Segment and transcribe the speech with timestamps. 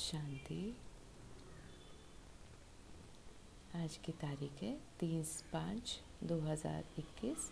[0.00, 0.74] शांति।
[3.76, 5.92] आज की तारीख है तीस पाँच
[6.24, 7.50] दो हज़ार इक्कीस।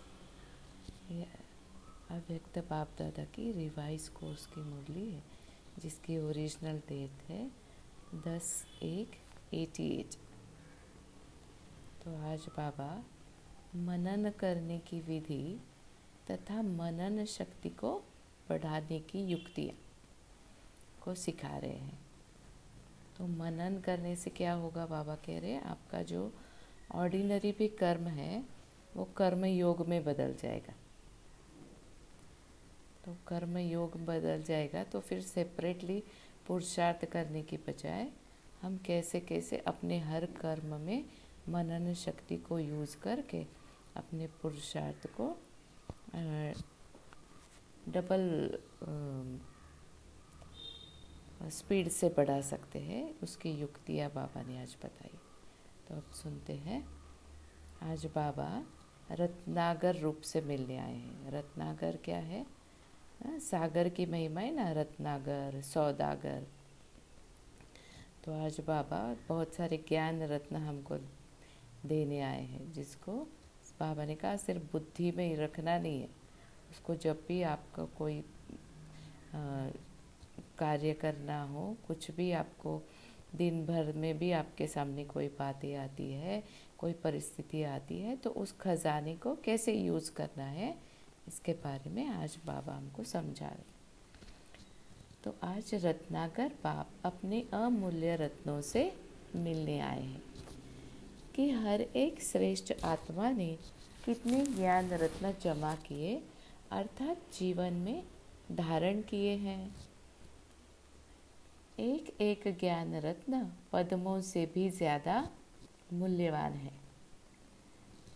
[2.10, 5.22] अव्यक्त बाप दादा की रिवाइज कोर्स की मुरली है,
[5.78, 7.42] जिसकी ओरिजिनल डेट है
[8.26, 8.50] दस
[8.82, 9.20] एक
[9.54, 10.16] एटी एट।
[12.04, 12.90] तो आज बाबा
[13.84, 15.60] मनन करने की विधि
[16.30, 17.96] तथा मनन शक्ति को
[18.50, 19.78] बढ़ाने की युक्तियाँ
[21.02, 22.06] को सिखा रहे हैं।
[23.18, 24.84] तो मनन करने से क्या होगा?
[24.86, 26.30] बाबा कह रहे आपका जो
[26.94, 28.44] ऑर्डिनरी भी कर्म है,
[28.96, 30.74] वो कर्म योग में बदल जाएगा।
[33.04, 36.02] तो कर्म योग बदल जाएगा तो फिर सेपरेटली
[36.46, 38.08] पुरुषार्थ करने की बजाय
[38.62, 41.04] हम कैसे कैसे अपने हर कर्म में
[41.48, 43.42] मनन शक्ति को यूज़ करके
[43.96, 45.28] अपने पुरुषार्थ को
[47.88, 48.24] डबल
[51.42, 55.18] स्पीड से बढ़ा सकते हैं उसकी युक्तियाँ बाबा ने आज बताई।
[55.88, 56.88] तो अब सुनते हैं।
[57.82, 58.64] आज बाबा
[59.10, 62.46] रत्नागर रूप से मिलने आए हैं। रत्नागर क्या है?
[63.26, 66.46] आ, सागर की महिमा है ना रत्नागर सौदागर।
[68.24, 70.96] तो आज बाबा बहुत सारे ज्ञान रत्न हमको
[71.86, 73.12] देने आए हैं जिसको
[73.80, 76.08] बाबा ने कहा सिर्फ़ बुद्धि में ही रखना नहीं है।
[76.70, 78.24] उसको जब भी आपका कोई
[79.34, 79.68] आ,
[80.58, 82.80] कार्य करना हो, कुछ भी आपको
[83.36, 86.42] दिन भर में भी आपके सामने कोई बातें आती है,
[86.78, 90.74] कोई परिस्थिति आती है तो उस खजाने को कैसे यूज़ करना है,
[91.28, 93.76] इसके बारे में आज बाबा हमको समझा रहे
[95.24, 98.92] तो आज रत्नाकर बाप अपने अमूल्य रत्नों से
[99.36, 100.22] मिलने आए हैं
[101.34, 103.56] कि हर एक श्रेष्ठ आत्मा ने
[104.04, 106.14] कितने ज्ञान रत्न जमा किए,
[106.72, 108.02] अर्थात जीवन में
[108.52, 109.74] धारण किए हैं।
[111.78, 113.40] एक एक ज्ञान रत्न
[113.72, 115.28] पद्मों से भी ज़्यादा
[115.92, 116.72] मूल्यवान है।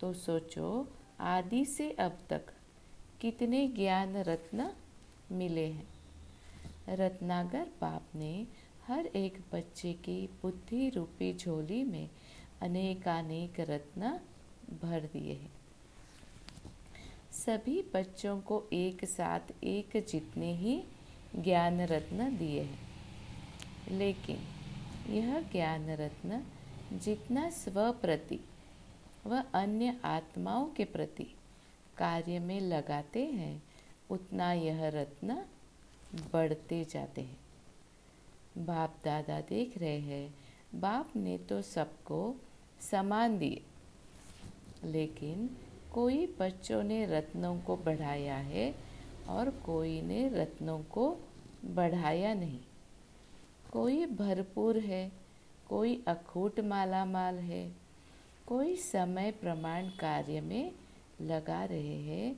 [0.01, 0.89] तो सोचो,
[1.21, 2.53] आदि से अब तक
[3.21, 4.71] कितने ज्ञान रत्न
[5.33, 5.87] मिले हैं?
[6.91, 8.35] रत्नागर बाप ने
[8.87, 12.09] हर एक बच्चे की बुद्धि रूपी झोली में
[12.63, 14.19] अनेकानेक रत्न
[14.83, 15.53] भर दिए हैं।
[17.35, 20.83] सभी बच्चों को एक साथ एक जितने ही
[21.37, 22.82] ज्ञान रत्न दिए हैं।
[23.91, 24.39] लेकिन
[25.13, 26.43] यह ज्ञान रत्न
[26.93, 28.41] जितना स्व प्रति
[29.27, 31.25] व अन्य आत्माओं के प्रति
[31.99, 33.63] कार्य में लगाते हैं,
[34.11, 35.45] उतना यह रत्न
[36.33, 37.39] बढ़ते जाते हैं।
[38.59, 40.35] बाप दादा देख रहे हैं,
[40.75, 42.37] बाप ने तो सबको
[42.81, 43.63] समान दिए।
[44.85, 45.57] लेकिन
[45.93, 48.75] कोई बच्चों ने रत्नों को बढ़ाया है
[49.29, 51.17] और कोई ने रत्नों को
[51.65, 52.61] बढ़ाया नहीं।
[53.73, 55.13] कोई भरपूर है,
[55.69, 57.73] कोई अखूट माला माल है,
[58.47, 60.73] कोई समय प्रमाण कार्य में
[61.21, 62.37] लगा रहे हैं,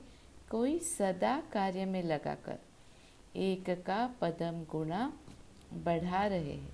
[0.51, 2.57] कोई सदा कार्य में लगाकर
[3.35, 5.13] एक का पदम गुणा
[5.73, 6.73] बढ़ा रहे हैं।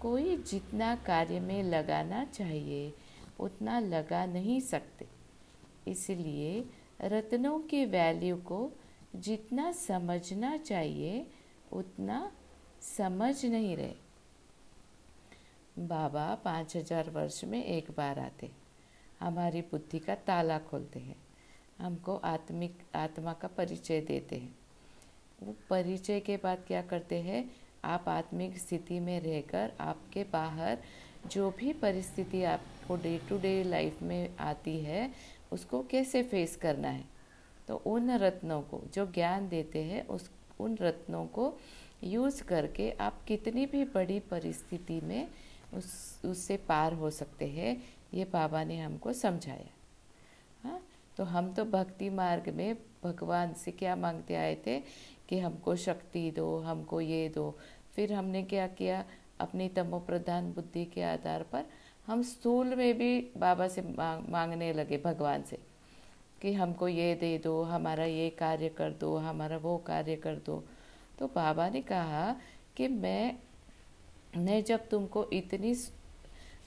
[0.00, 2.94] कोई जितना कार्य में लगाना चाहिए,
[3.40, 5.06] उतना लगा नहीं सकते।
[5.88, 6.64] इसलिए
[7.02, 8.72] रत्नों की वैल्यू को
[9.16, 11.26] जितना समझना चाहिए,
[11.72, 12.32] उतना
[12.82, 13.94] समझ नहीं रहे।
[15.78, 18.50] बाबा पाँच हज़ार वर्ष में एक बार आते।
[19.20, 21.16] हमारी बुद्धि का ताला खोलते हैं।
[21.78, 24.54] हमको आत्मिक, आत्मा का परिचय देते हैं।
[25.42, 27.50] वो परिचय के बाद क्या करते हैं?
[27.84, 30.78] आप आत्मिक स्थिति में रहकर आपके बाहर
[31.26, 35.12] जो भी परिस्थिति आपको डे टू डे लाइफ में आती है,
[35.52, 37.04] उसको कैसे फेस करना है?
[37.68, 41.58] तो उन रत्नों को, जो ज्ञान देते हैं, उस, उन रत्नों को
[42.04, 45.28] यूज़ करके आप कितनी भी बड़ी परिस्थिति में
[45.74, 47.76] उस, उससे पार हो सकते हैं,
[48.14, 49.70] ये बाबा ने हमको समझाया।
[50.64, 50.80] हाँ
[51.16, 54.78] तो हम तो भक्ति मार्ग में भगवान से क्या मांगते आए थे
[55.28, 57.58] कि हमको शक्ति दो, हमको ये दो।
[57.94, 59.04] फिर हमने क्या किया?
[59.40, 61.64] अपनी तमो प्रधान बुद्धि के आधार पर
[62.06, 65.58] हम स्थूल में भी बाबा से मांग, मांगने लगे भगवान से
[66.42, 70.62] कि हमको ये दे दो, हमारा ये कार्य कर दो, हमारा वो कार्य कर दो।
[71.18, 72.36] तो बाबा ने कहा
[72.76, 73.38] कि मैं
[74.36, 75.74] ने जब तुमको इतनी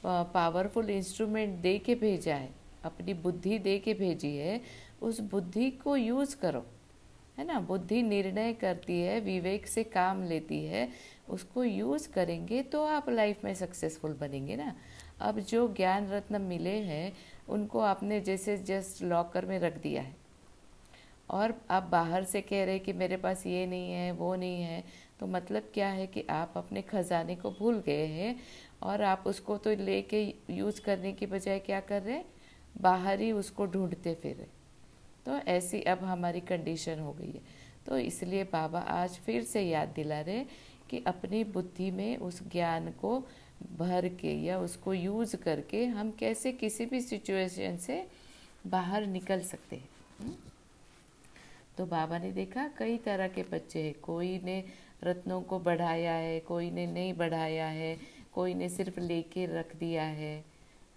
[0.06, 2.50] पावरफुल इंस्ट्रूमेंट दे के भेजा है,
[2.84, 4.62] अपनी बुद्धि दे के भेजी है,
[5.02, 6.66] उस बुद्धि को यूज़ करो,
[7.38, 7.60] है ना?
[7.60, 10.88] बुद्धि निर्णय करती है, विवेक से काम लेती है,
[11.30, 14.76] उसको यूज़ करेंगे तो आप लाइफ में सक्सेसफुल बनेंगे ना?
[15.20, 17.14] अब जो ज्ञान रत्न मिले हैं,
[17.50, 20.16] उनको आपने जैसे जस्ट लॉकर में रख दिया है
[21.32, 24.84] और आप बाहर से कह रहे कि मेरे पास ये नहीं है, वो नहीं है
[25.20, 28.36] तो मतलब क्या है कि आप अपने खजाने को भूल गए हैं
[28.82, 32.26] और आप उसको तो लेके यूज़ करने की बजाय क्या कर रहे हैं?
[32.82, 34.48] बाहर ही उसको ढूंढते फिर रहे।
[35.26, 37.42] तो ऐसी अब हमारी कंडीशन हो गई है।
[37.86, 40.46] तो इसलिए बाबा आज फिर से याद दिला रहे
[40.90, 43.20] कि अपनी बुद्धि में उस ज्ञान को
[43.78, 48.06] भर के या उसको यूज़ करके हम कैसे किसी भी सिचुएशन से
[48.68, 49.90] बाहर निकल सकते हैं?
[51.82, 54.64] तो बाबा ने देखा, कई तरह के बच्चे हैं। कोई ने
[55.04, 57.98] रत्नों को बढ़ाया है, कोई ने नहीं बढ़ाया है,
[58.34, 60.44] कोई ने सिर्फ़ लेके रख दिया है।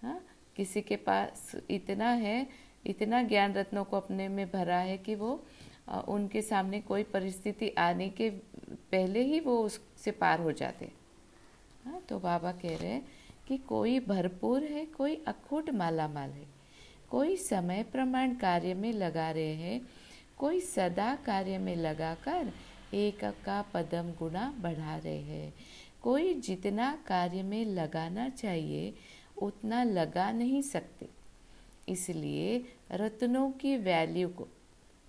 [0.02, 0.18] हाँ
[0.56, 2.46] किसी के पास इतना है,
[2.86, 5.32] इतना ज्ञान रत्नों को अपने में भरा है कि वो
[6.08, 8.30] उनके सामने कोई परिस्थिति आने के
[8.92, 10.90] पहले ही वो उससे पार हो जाते।
[11.84, 13.04] हाँ तो बाबा कह रहे हैं
[13.48, 16.46] कि कोई भरपूर है, कोई अखूट माला माल है।
[17.10, 19.80] कोई समय प्रमाण कार्य में लगा रहे हैं
[20.38, 22.52] कोई सदा कार्य में लगाकर
[22.94, 25.54] एक का पदम गुना बढ़ा रहे। हैं
[26.02, 28.94] कोई जितना कार्य में लगाना चाहिए,
[29.42, 31.08] उतना लगा नहीं सकते।
[31.88, 34.48] इसलिए रत्नों की वैल्यू को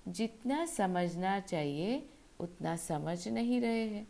[0.08, 4.08] जितना समझना चाहिए, उतना समझ नहीं रहे हैं।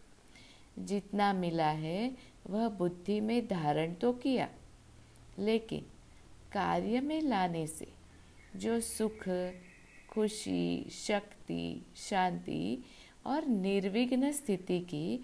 [0.79, 2.17] जितना मिला है,
[2.49, 4.49] वह बुद्धि में धारण तो किया।
[5.39, 5.85] लेकिन
[6.51, 7.87] कार्य में लाने से
[8.55, 9.23] जो सुख
[10.15, 12.83] खुशी, शक्ति, शांति
[13.25, 15.19] और निर्विघ्न स्थिति की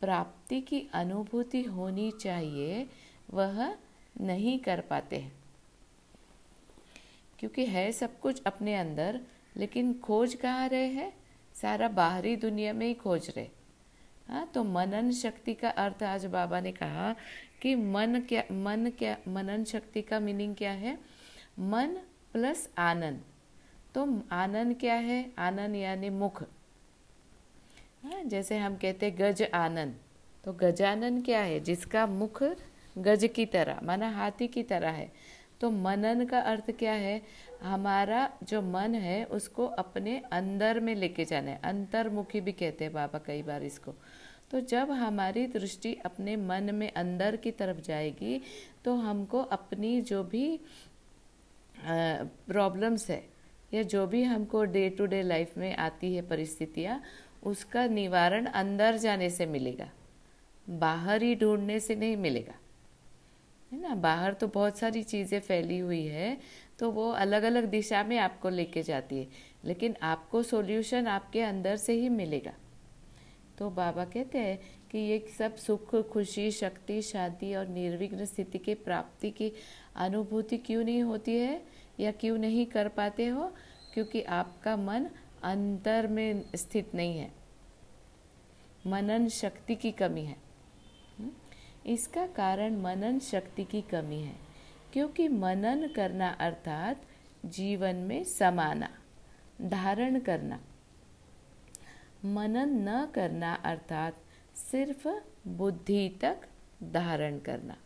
[0.00, 2.86] प्राप्ति की अनुभूति होनी चाहिए,
[3.30, 3.76] वह
[4.20, 5.32] नहीं कर पाते हैं।
[7.38, 9.20] क्योंकि है सब कुछ अपने अंदर,
[9.56, 11.12] लेकिन खोज कहाँ रहे हैं?
[11.54, 13.48] सारा बाहरी दुनिया में ही खोज रहे
[14.28, 17.16] हाँ। तो मनन शक्ति का अर्थ आज बाबा ने कहा
[17.62, 20.98] कि मन क्या मन क्या, मनन शक्ति का मीनिंग क्या है?
[21.58, 21.88] मन
[22.32, 23.24] प्लस आनंद।
[23.96, 24.02] तो
[24.32, 25.32] आनंद क्या है?
[25.38, 26.42] आनंद यानी मुख।
[28.02, 29.94] हाँ जैसे हम कहते गज आनंद।
[30.44, 31.60] तो गजानन क्या है?
[31.60, 32.42] जिसका मुख
[32.98, 35.10] गज की तरह, माना हाथी की तरह है।
[35.60, 37.22] तो मनन का अर्थ क्या है?
[37.62, 42.92] हमारा जो मन है, उसको अपने अंदर में लेके जाना है। अंतर्मुखी भी कहते हैं
[42.94, 43.94] बाबा कई बार इसको।
[44.50, 48.40] तो जब हमारी दृष्टि अपने मन में अंदर की तरफ़ जाएगी
[48.84, 50.60] तो हमको अपनी जो भी
[51.78, 53.35] प्रॉब्लम्स है
[53.72, 57.00] या जो भी हमको डे टू डे लाइफ में आती है परिस्थितियाँ,
[57.42, 59.90] उसका निवारण अंदर जाने से मिलेगा।
[60.70, 62.54] बाहर ही ढूँढने से नहीं मिलेगा।
[63.72, 63.94] है ना?
[63.94, 66.36] बाहर तो बहुत सारी चीज़ें फैली हुई है
[66.78, 69.26] तो वो अलग अलग दिशा में आपको लेके जाती है।
[69.64, 72.52] लेकिन आपको सॉल्यूशन आपके अंदर से ही मिलेगा।
[73.58, 74.58] तो बाबा कहते हैं
[74.90, 79.52] कि ये सब सुख, खुशी, शक्ति, शांति और निर्विघ्न स्थिति के प्राप्ति की
[79.96, 81.62] अनुभूति क्यों नहीं होती है?
[82.00, 83.52] या क्यों नहीं कर पाते हो?
[83.94, 85.06] क्योंकि आपका मन
[85.42, 87.32] अंतर में स्थित नहीं है।
[88.86, 90.36] मनन शक्ति की कमी है।
[91.86, 94.36] इसका कारण मनन शक्ति की कमी है।
[94.92, 97.02] क्योंकि मनन करना अर्थात
[97.44, 98.88] जीवन में समाना,
[99.62, 100.60] धारण करना।
[102.24, 104.16] मनन न करना अर्थात
[104.56, 105.08] सिर्फ़
[105.48, 106.40] बुद्धि तक
[106.82, 107.76] धारण करना।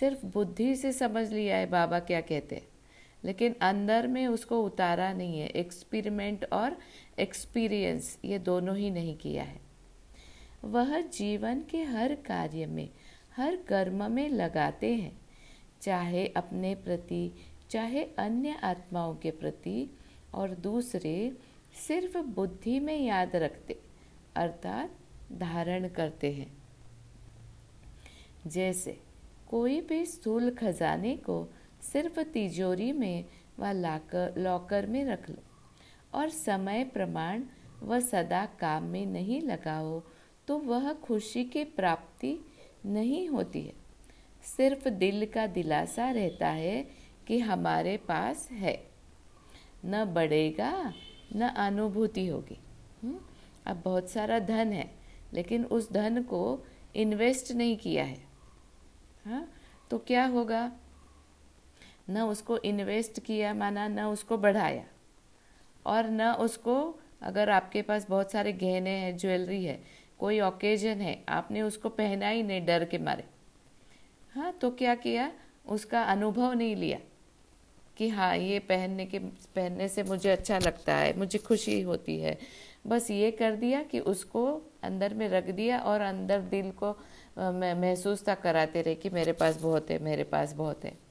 [0.00, 2.68] सिर्फ़ बुद्धि से समझ लिया है बाबा क्या कहते हैं?
[3.26, 6.78] लेकिन अंदर में उसको उतारा नहीं है। एक्सपेरिमेंट और
[7.18, 9.60] एक्सपीरियंस ये दोनों ही नहीं किया है।
[10.64, 12.90] वह जीवन के हर कार्य में,
[13.36, 15.20] हर कर्म में लगाते हैं।
[15.82, 17.32] चाहे अपने प्रति,
[17.70, 19.98] चाहे अन्य आत्माओं के प्रति,
[20.34, 21.32] और दूसरे
[21.88, 23.80] सिर्फ़ बुद्धि में याद रखते,
[24.36, 24.90] अर्थात
[25.32, 26.56] धारण करते हैं।
[28.46, 29.00] जैसे
[29.48, 31.48] कोई भी स्थूल खजाने को
[31.92, 33.24] सिर्फ़ तिजोरी में
[33.58, 35.36] व लाकर, लॉकर में रख लो।
[36.14, 37.42] और समय प्रमाण
[37.82, 40.02] व सदा काम में नहीं लगाओ
[40.48, 42.38] तो वह खुशी की प्राप्ति
[42.86, 43.72] नहीं होती है।
[44.56, 46.90] सिर्फ़ दिल का दिलासा रहता है
[47.26, 48.90] कि हमारे पास है।
[49.84, 50.92] न बढ़ेगा,
[51.36, 52.58] न अनुभूति होगी।
[53.02, 53.18] हम्म?
[53.66, 54.94] अब बहुत सारा धन है,
[55.32, 56.66] लेकिन उस धन को
[56.96, 58.24] इन्वेस्ट नहीं किया है।
[59.24, 59.52] हाँ
[59.90, 60.72] तो क्या होगा?
[62.10, 64.84] न उसको इन्वेस्ट किया माना, न उसको बढ़ाया।
[65.86, 69.80] और न उसको, अगर आपके पास बहुत सारे गहने हैं ज्वेलरी है,
[70.18, 73.24] कोई ओकेजन है, आपने उसको पहना ही नहीं डर के मारे।
[74.34, 75.30] हाँ तो क्या किया?
[75.66, 76.98] उसका अनुभव नहीं लिया
[77.96, 82.38] कि हाँ ये पहनने के, पहनने से मुझे अच्छा लगता है, मुझे खुशी होती है।
[82.86, 84.44] बस ये कर दिया कि उसको
[84.82, 86.90] अंदर में रख दिया और अंदर दिल को
[87.38, 91.05] महसूस था, कराते रहे कि मेरे पास बहुत है, मेरे पास बहुत है?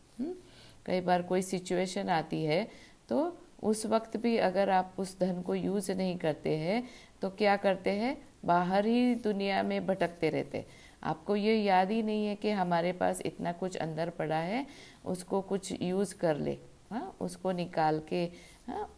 [0.85, 2.67] कई बार कोई सिचुएशन आती है
[3.09, 6.83] तो उस वक्त भी अगर आप उस धन को यूज़ नहीं करते हैं
[7.21, 8.17] तो क्या करते हैं?
[8.45, 10.65] बाहर ही दुनिया में भटकते रहते
[11.03, 14.65] आपको ये याद ही नहीं है कि हमारे पास इतना कुछ अंदर पड़ा है,
[15.05, 16.57] उसको कुछ यूज़ कर ले
[16.91, 18.23] हाँ उसको निकाल के
[18.67, 18.89] हाँ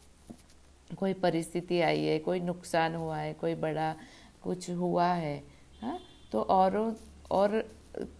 [0.97, 3.95] कोई परिस्थिति आई है, कोई नुकसान हुआ है, कोई बड़ा
[4.43, 5.43] कुछ हुआ है
[5.81, 5.99] हाँ
[6.31, 6.93] तो औरों,
[7.31, 7.59] और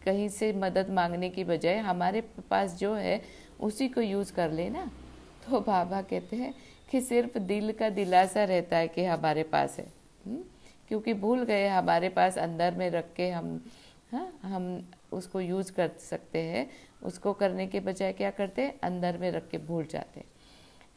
[0.06, 3.22] कहीं से मदद मांगने की बजाय हमारे पास जो है
[3.60, 4.92] उसी को यूज़ कर लेना
[5.46, 6.54] तो बाबा कहते हैं
[6.92, 9.88] कि सिर्फ़ दिल का दिलासा रहता है कि हमारे पास है?
[10.26, 10.44] हम्म?
[10.88, 13.66] क्योंकि भूल गए, हमारे पास अंदर में रख के हम
[14.12, 16.70] हाँ हम उसको यूज़ कर सकते हैं।
[17.04, 18.80] उसको करने के बजाय क्या करते हैं?
[18.84, 20.24] अंदर में रख के भूल जाते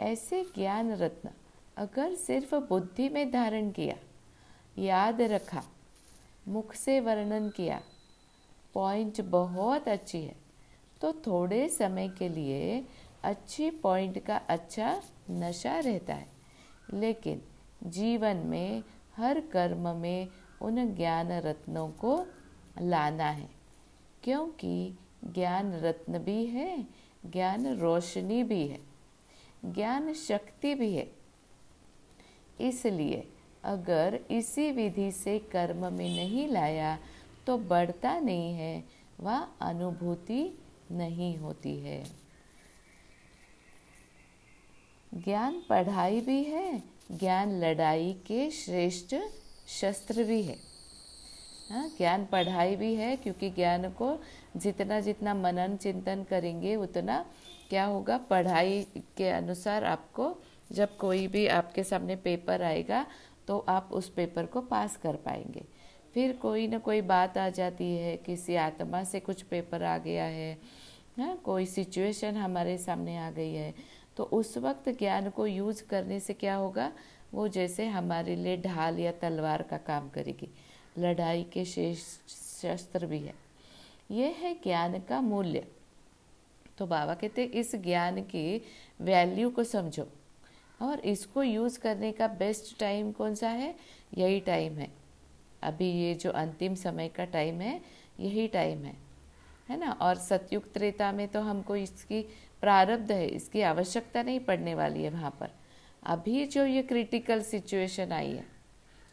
[0.00, 1.30] ऐसे ज्ञान रत्न
[1.76, 3.96] अगर सिर्फ़ बुद्धि में धारण किया,
[4.78, 5.62] याद रखा,
[6.48, 7.80] मुख से वर्णन किया
[8.74, 10.39] पॉइंट बहुत अच्छी है।
[11.00, 12.84] तो थोड़े समय के लिए
[13.24, 16.28] अच्छी पॉइंट का अच्छा नशा रहता है।
[16.92, 17.42] लेकिन
[17.84, 18.82] जीवन में
[19.16, 20.28] हर कर्म में
[20.62, 22.26] उन ज्ञान रत्नों को
[22.80, 23.48] लाना है,
[24.22, 26.86] क्योंकि ज्ञान रत्न भी है,
[27.26, 28.78] ज्ञान रोशनी भी है,
[29.64, 31.10] ज्ञान शक्ति भी है।
[32.60, 33.26] इसलिए
[33.64, 36.98] अगर इसी विधि से कर्म में नहीं लाया
[37.46, 38.84] तो बढ़ता नहीं है,
[39.20, 40.42] वह अनुभूति
[40.90, 42.02] नहीं होती है।
[45.12, 46.82] ज्ञान पढ़ाई भी है,
[47.12, 49.14] ज्ञान लड़ाई के श्रेष्ठ
[49.70, 50.56] शस्त्र भी है।
[51.70, 54.18] हाँ ज्ञान पढ़ाई भी है, क्योंकि ज्ञान को
[54.56, 57.24] जितना जितना मनन चिंतन करेंगे, उतना
[57.70, 60.34] क्या होगा, पढ़ाई के अनुसार आपको,
[60.72, 63.04] जब कोई भी आपके सामने पेपर आएगा
[63.48, 65.62] तो आप उस पेपर को पास कर पाएँगे।
[66.14, 70.24] फिर कोई ना कोई बात आ जाती है, किसी आत्मा से कुछ पेपर आ गया
[70.24, 70.58] है
[71.20, 73.74] हाँ कोई सिचुएशन हमारे सामने आ गई है।
[74.16, 76.92] तो उस वक्त ज्ञान को यूज़ करने से क्या होगा?
[77.34, 80.48] वो जैसे हमारे लिए ढाल या तलवार का काम करेगी।
[80.98, 81.98] लड़ाई के शेष,
[82.62, 83.34] शस्त्र भी है।
[84.10, 85.66] ये है ज्ञान का मूल्य।
[86.78, 88.62] तो बाबा कहते इस ज्ञान की
[89.00, 90.08] वैल्यू को समझो।
[90.82, 93.74] और इसको यूज़ करने का बेस्ट टाइम कौन सा है?
[94.18, 94.88] यही टाइम है।
[95.62, 97.80] अभी ये जो अंतिम समय का टाइम है,
[98.20, 99.09] यही टाइम है।
[99.70, 99.90] है ना?
[99.92, 102.20] और सतयुग त्रेता में तो हमको इसकी
[102.62, 105.50] प्रारब्ध है, इसकी आवश्यकता नहीं पड़ने वाली है वहाँ पर।
[106.02, 108.44] अभी जो ये क्रिटिकल सिचुएशन आई है,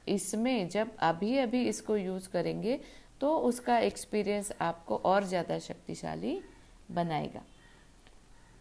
[0.08, 2.80] इसमें जब अभी अभी इसको यूज़ करेंगे
[3.22, 6.40] तो उसका एक्सपीरियंस आपको और ज़्यादा शक्तिशाली
[6.92, 7.42] बनाएगा।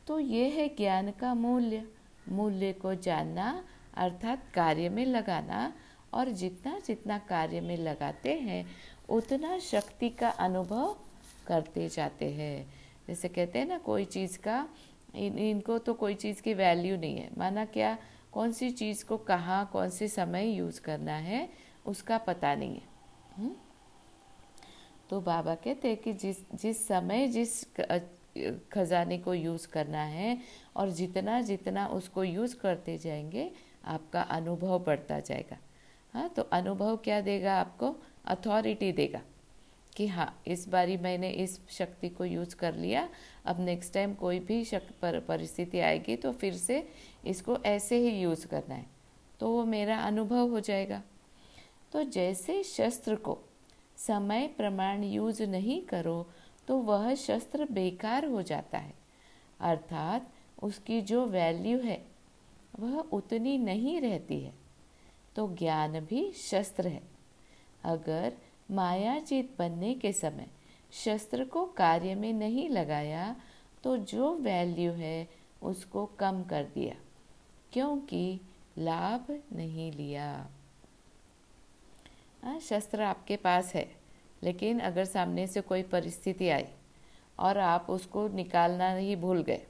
[0.06, 1.82] तो ये है ज्ञान का मूल्य।
[2.28, 3.64] मूल्य को जानना,
[3.96, 5.72] अर्थात कार्य में लगाना,
[6.14, 8.64] और जितना जितना कार्य में लगाते हैं,
[9.08, 10.96] उतना शक्ति का अनुभव
[11.46, 12.74] करते जाते हैं।
[13.08, 14.68] जैसे कहते हैं ना, कोई चीज़ का,
[15.14, 17.98] इन, इनको तो कोई चीज़ की वैल्यू नहीं है। माना क्या,
[18.32, 21.48] कौन सी चीज़ को कहाँ, कौन से समय यूज़ करना है,
[21.86, 22.82] उसका पता नहीं है।
[23.38, 23.56] हुँ?
[25.10, 27.64] तो बाबा कहते हैं कि जिस जिस समय, जिस
[28.72, 30.38] खजाने को यूज़ करना है
[30.76, 33.52] और जितना जितना उसको यूज़ करते जाएँगे,
[33.84, 35.58] आपका अनुभव बढ़ता जाएगा।
[36.14, 37.96] हाँ तो अनुभव क्या देगा आपको?
[38.24, 39.20] अथॉरिटी देगा।
[39.96, 43.08] कि हाँ इस बारी मैंने इस शक्ति को यूज़ कर लिया,
[43.44, 46.88] अब नेक्स्ट टाइम कोई भी पर, परिस्थिति आएगी तो फिर से
[47.26, 48.86] इसको ऐसे ही यूज़ करना है।
[49.40, 51.02] तो वो मेरा अनुभव हो जाएगा।
[51.92, 53.38] तो जैसे शस्त्र को
[53.96, 56.26] समय प्रमाण यूज़ नहीं करो
[56.68, 58.94] तो वह शस्त्र बेकार हो जाता है।
[59.60, 62.04] अर्थात उसकी जो वैल्यू है,
[62.78, 64.52] वह उतनी नहीं रहती है।
[65.36, 67.02] तो ज्ञान भी शस्त्र है।
[67.84, 68.32] अगर
[68.70, 70.46] मायाजीत बनने के समय
[70.92, 73.36] शस्त्र को कार्य में नहीं लगाया
[73.84, 75.28] तो जो वैल्यू है
[75.62, 76.94] उसको कम कर दिया
[77.72, 78.40] क्योंकि
[78.78, 80.48] लाभ नहीं लिया।
[82.44, 83.88] आ, हाँ, शस्त्र आपके पास है
[84.42, 86.64] लेकिन अगर सामने से कोई परिस्थिति आई
[87.38, 89.66] और आप उसको निकालना ही भूल गए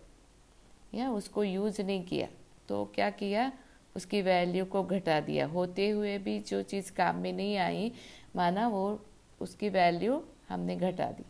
[0.94, 2.28] या उसको यूज़ नहीं किया
[2.68, 3.52] तो क्या किया?
[3.96, 7.92] उसकी वैल्यू को घटा दिया। होते हुए भी जो चीज़ काम में नहीं आई
[8.36, 9.00] माना वो,
[9.40, 11.24] उसकी वैल्यू हमने घटा दी।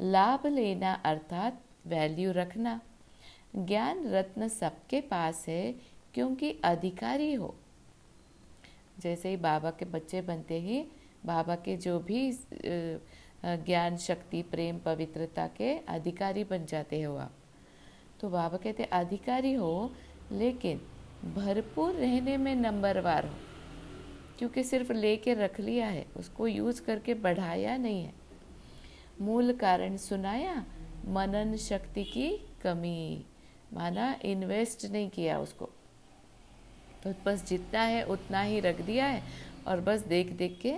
[0.00, 2.80] लाभ लेना अर्थात वैल्यू रखना।
[3.56, 5.74] ज्ञान रत्न सबके पास है,
[6.14, 7.54] क्योंकि अधिकारी हो।
[8.98, 10.80] जैसे ही बाबा के बच्चे बनते ही,
[11.26, 12.30] बाबा के जो भी
[13.44, 17.34] ज्ञान शक्ति, प्रेम, पवित्रता के अधिकारी बन जाते हो आप।
[18.20, 19.90] तो बाबा कहते, अधिकारी हो,
[20.32, 20.80] लेकिन
[21.34, 23.34] भरपूर रहने में नंबरवार हो।
[24.38, 28.12] क्योंकि सिर्फ़ लेके रख लिया है, उसको यूज़ करके बढ़ाया नहीं है।
[29.20, 30.66] मूल कारण सुनाया,
[31.06, 33.24] मनन शक्ति की कमी।
[33.72, 35.70] माना इन्वेस्ट नहीं किया उसको।
[37.04, 39.22] तो बस जितना है, उतना ही रख दिया है
[39.66, 40.76] और बस देख देख के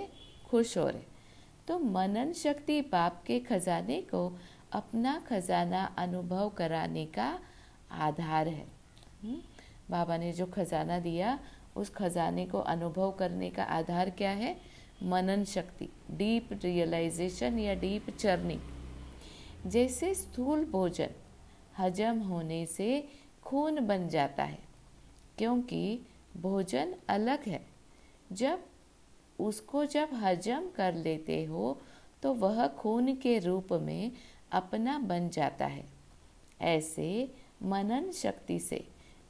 [0.49, 1.01] खुश हो रहे।
[1.67, 4.39] तो मनन शक्ति बाप के खजाने को
[4.71, 7.39] अपना खजाना अनुभव कराने का
[7.91, 8.67] आधार है।
[9.23, 9.41] हम्म?
[9.89, 11.39] बाबा ने जो खजाना दिया
[11.77, 14.55] उस खजाने को अनुभव करने का आधार क्या है?
[15.03, 21.09] मनन शक्ति डीप रियलाइजेशन या डीप चर्निंग जैसे स्थूल भोजन
[21.79, 23.07] हजम होने से
[23.43, 24.59] खून बन जाता है,
[25.37, 25.99] क्योंकि
[26.37, 27.61] भोजन अलग है।
[28.31, 28.59] जब
[29.39, 31.79] उसको जब हजम कर लेते हो
[32.23, 34.11] तो वह खून के रूप में
[34.51, 35.85] अपना बन जाता है।
[36.61, 37.31] ऐसे
[37.63, 38.83] मनन शक्ति से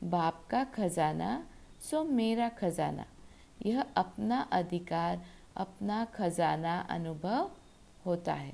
[0.04, 1.46] बाप का खजाना
[1.82, 3.06] सो मेरा खजाना।
[3.66, 5.22] यह अपना अधिकार,
[5.56, 7.52] अपना खजाना अनुभव
[8.06, 8.54] होता है।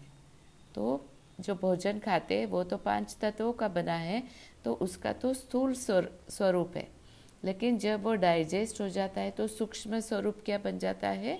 [0.75, 1.05] तो
[1.39, 4.23] जो भोजन खाते हैं, वो तो पाँच तत्वों का बना है
[4.65, 6.87] तो उसका तो स्थूल स्वरूप है।
[7.43, 11.39] लेकिन जब वो डाइजेस्ट हो जाता है तो सूक्ष्म स्वरूप क्या बन जाता है?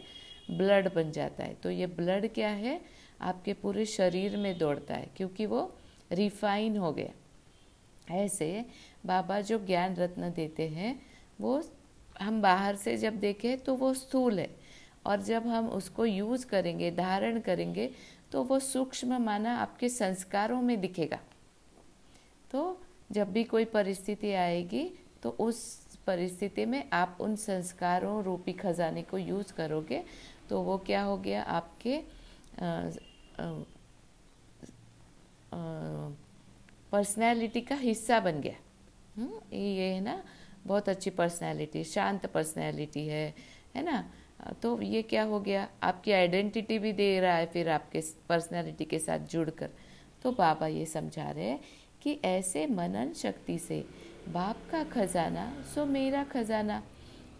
[0.52, 2.80] ब्लड बन जाता है। तो ये ब्लड क्या है?
[3.22, 5.72] आपके पूरे शरीर में दौड़ता है, क्योंकि वो
[6.12, 8.66] रिफाइन हो गया। ऐसे
[9.06, 11.02] बाबा जो ज्ञान रत्न देते हैं
[11.42, 11.62] वो
[12.22, 14.50] हम बाहर से जब देखें तो वो स्थूल है।
[15.06, 17.90] और जब हम उसको यूज़ करेंगे धारण करेंगे
[18.32, 21.20] तो वो सूक्ष्म माना आपके संस्कारों में दिखेगा।
[22.52, 24.84] तो जब भी कोई परिस्थिति आएगी
[25.24, 25.64] तो उस
[26.08, 30.04] परिस्थिति में आप उन संस्कारों रूपी खजाने को यूज़ करोगे
[30.50, 32.02] तो वो क्या हो गया आपके
[36.92, 38.56] पर्सनैलिटी का हिस्सा बन गया।
[39.18, 40.24] हम्म, ये है ना?
[40.66, 43.34] बहुत अच्छी पर्सनैलिटी शांत पर्सनैलिटी है
[43.76, 44.04] है ना?
[44.64, 45.68] तो ये क्या हो गया?
[45.84, 49.70] आपकी आइडेंटिटी भी दे रहा है फिर आपके पर्सनैलिटी के साथ जुड़कर।
[50.24, 51.60] तो बाबा ये समझा रहे हैं
[52.02, 53.84] कि ऐसे मनन शक्ति से
[54.30, 56.82] बाप का खजाना, सो मेरा खजाना,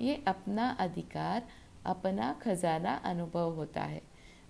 [0.02, 1.44] ये अपना अधिकार,
[1.86, 4.02] अपना खजाना अनुभव होता है।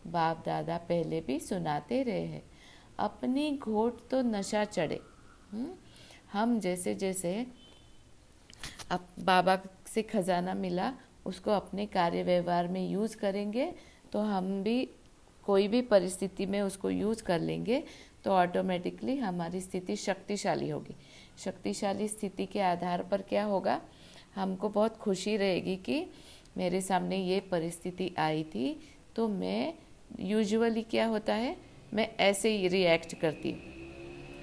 [0.08, 2.43] बाप दादा पहले भी सुनाते रहे हैं,
[3.00, 5.00] अपनी घोट तो नशा चढ़े
[5.52, 5.69] हम्म?
[6.34, 7.45] हम जैसे जैसे
[8.91, 10.93] अब बाबा से खजाना मिला,
[11.26, 13.72] उसको अपने कार्य व्यवहार में यूज़ करेंगे
[14.13, 14.89] तो हम भी
[15.46, 17.84] कोई भी परिस्थिति में उसको यूज़ कर लेंगे
[18.24, 20.96] तो ऑटोमेटिकली हमारी स्थिति शक्तिशाली होगी।
[21.38, 23.80] शक्तिशाली स्थिति के आधार पर क्या होगा?
[24.36, 26.06] हमको बहुत खुशी रहेगी कि
[26.58, 28.80] मेरे सामने ये परिस्थिति आई थी
[29.15, 29.74] तो मैं
[30.19, 31.56] यूजुअली क्या होता है?
[31.93, 33.72] मैं ऐसे ही रिएक्ट करती। हूँ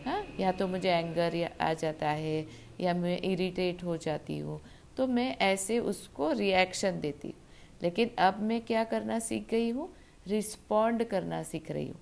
[0.05, 2.47] हाँ या तो मुझे एंगर आ जाता है
[2.81, 4.61] या मैं इरिटेट हो जाती हूँ
[4.97, 7.37] तो मैं ऐसे उसको रिएक्शन देती हूँ।
[7.83, 9.89] लेकिन अब मैं क्या करना सीख गई हूँ?
[10.27, 12.01] रिस्पॉन्ड करना सीख रही हूँ।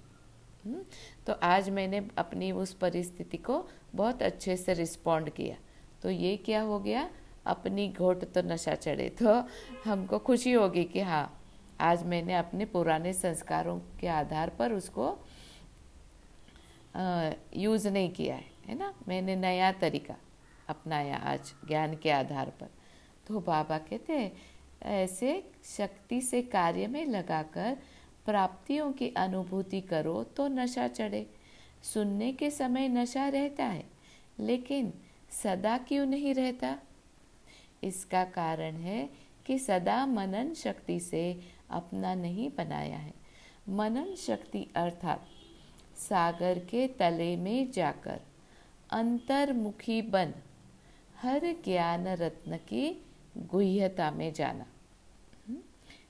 [0.64, 0.82] हम्म,
[1.26, 3.64] तो आज मैंने अपनी उस परिस्थिति को
[3.94, 5.56] बहुत अच्छे से रिस्पॉन्ड किया।
[6.02, 7.08] तो ये क्या हो गया?
[7.46, 9.42] अपनी घोट तो नशा चढ़े तो
[9.84, 11.40] हमको खुशी होगी कि हाँ
[11.80, 15.06] आज मैंने अपने पुराने संस्कारों के आधार पर उसको
[17.56, 18.92] यूज़ नहीं किया है है ना?
[19.08, 20.14] मैंने नया तरीका।
[20.68, 22.70] अपनाया आज ज्ञान के आधार पर।
[23.26, 24.32] तो बाबा कहते हैं,
[24.82, 27.76] ऐसे शक्ति से कार्य में लगाकर
[28.26, 31.26] प्राप्तियों की अनुभूति करो तो नशा चढ़े।
[31.84, 33.84] सुनने के समय नशा रहता है,
[34.40, 34.92] लेकिन
[35.42, 36.76] सदा क्यों नहीं रहता?
[37.82, 39.08] इसका कारण है
[39.46, 43.12] कि सदा मनन शक्ति से अपना नहीं बनाया है।
[43.68, 45.26] मनन शक्ति अर्थात
[45.98, 48.20] सागर के तले में जाकर
[48.90, 50.32] अंतर्मुखी बन
[51.18, 52.86] हर ज्ञान रत्न की
[53.50, 54.64] गुह्यता में जाना
[55.48, 55.58] हम्म?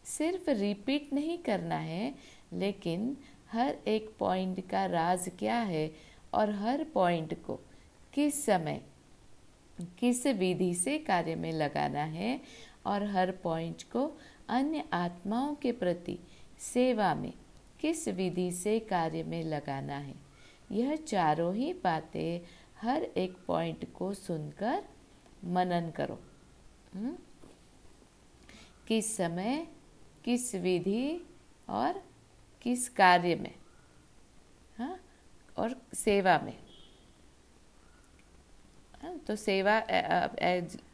[0.06, 2.14] सिर्फ़ रिपीट नहीं करना है,
[2.52, 3.16] लेकिन
[3.52, 5.90] हर एक पॉइंट का राज क्या है
[6.34, 7.58] और हर पॉइंट को
[8.12, 8.80] किस समय,
[9.98, 12.40] किस विधि से कार्य में लगाना है
[12.86, 14.10] और हर पॉइंट को
[14.48, 16.18] अन्य आत्माओं के प्रति
[16.72, 17.32] सेवा में
[17.80, 20.14] किस विधि से कार्य में लगाना है
[20.72, 22.40] यह चारों ही बातें
[22.80, 24.82] हर एक पॉइंट को सुनकर
[25.44, 26.20] मनन करो।
[26.94, 27.16] हम्म?
[28.88, 29.66] किस समय,
[30.24, 31.28] किस विधि
[31.68, 32.04] और
[32.62, 33.54] किस कार्य में?
[34.78, 35.00] हाँ?
[35.56, 36.58] और सेवा में।
[39.02, 39.82] हाँ तो सेवा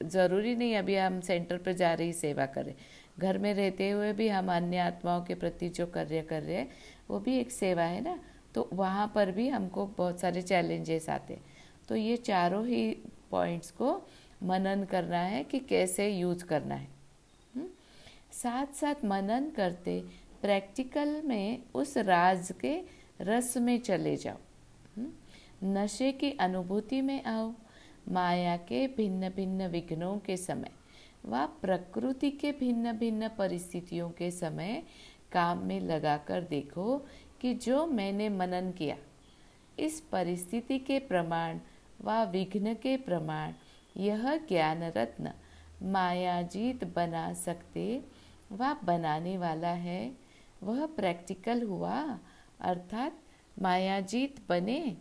[0.02, 2.74] ज़रूरी नहीं अभी हम सेंटर पर जा रही सेवा करें।
[3.18, 6.70] घर में रहते हुए भी हम अन्य आत्माओं के प्रति जो कार्य कर रहे हैं,
[7.11, 8.18] वो भी एक सेवा है ना?
[8.54, 11.44] तो वहाँ पर भी हमको बहुत सारे चैलेंजेस आते हैं।
[11.88, 12.90] तो ये चारों ही
[13.30, 14.02] पॉइंट्स को
[14.44, 16.88] मनन करना है कि कैसे यूज़ करना है
[17.57, 17.68] हुँ?
[18.33, 20.04] साथ साथ मनन करते
[20.42, 22.80] प्रैक्टिकल में उस राज के
[23.20, 24.37] रस में चले जाओ
[24.98, 25.12] हुँ?
[25.64, 27.52] नशे की अनुभूति में आओ,
[28.09, 30.70] माया के भिन्न भिन्न विघ्नों के समय
[31.26, 34.83] व प्रकृति के भिन्न भिन्न परिस्थितियों के समय
[35.33, 36.98] काम में लगाकर देखो
[37.40, 38.96] कि जो मैंने मनन किया,
[39.78, 41.59] इस परिस्थिति के प्रमाण
[42.04, 43.52] व विघ्न के प्रमाण
[43.96, 45.33] यह ज्ञान रत्न
[45.83, 48.04] मायाजीत बना सकते
[48.52, 50.12] व बनाने वाला है।
[50.62, 52.18] वह प्रैक्टिकल हुआ,
[52.61, 53.18] अर्थात
[53.62, 54.96] मायाजीत बने।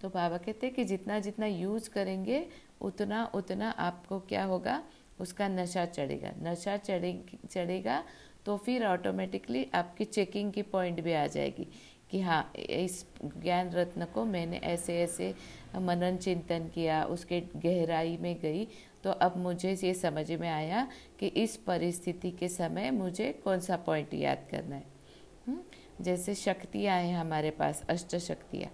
[0.00, 2.46] तो बाबा कहते हैं कि जितना जितना यूज़ करेंगे,
[2.80, 4.82] उतना उतना आपको क्या होगा?
[5.20, 8.04] उसका नशा चढ़ेगा। नशा चढ़े चढ़ेगा
[8.46, 11.66] तो फिर ऑटोमेटिकली आपकी चेकिंग की पॉइंट भी आ जाएगी
[12.10, 15.34] कि हाँ इस ज्ञान रत्न को मैंने ऐसे ऐसे
[15.76, 18.66] मनन चिंतन किया, उसके गहराई में गई
[19.04, 20.86] तो अब मुझे ये समझ में आया
[21.20, 24.84] कि इस परिस्थिति के समय मुझे कौन सा पॉइंट याद करना है
[25.46, 25.60] हम्म?
[26.00, 28.70] जैसे शक्तियाँ हैं हमारे पास, अष्ट शक्तियाँ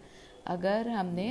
[0.46, 1.28] अगर हमने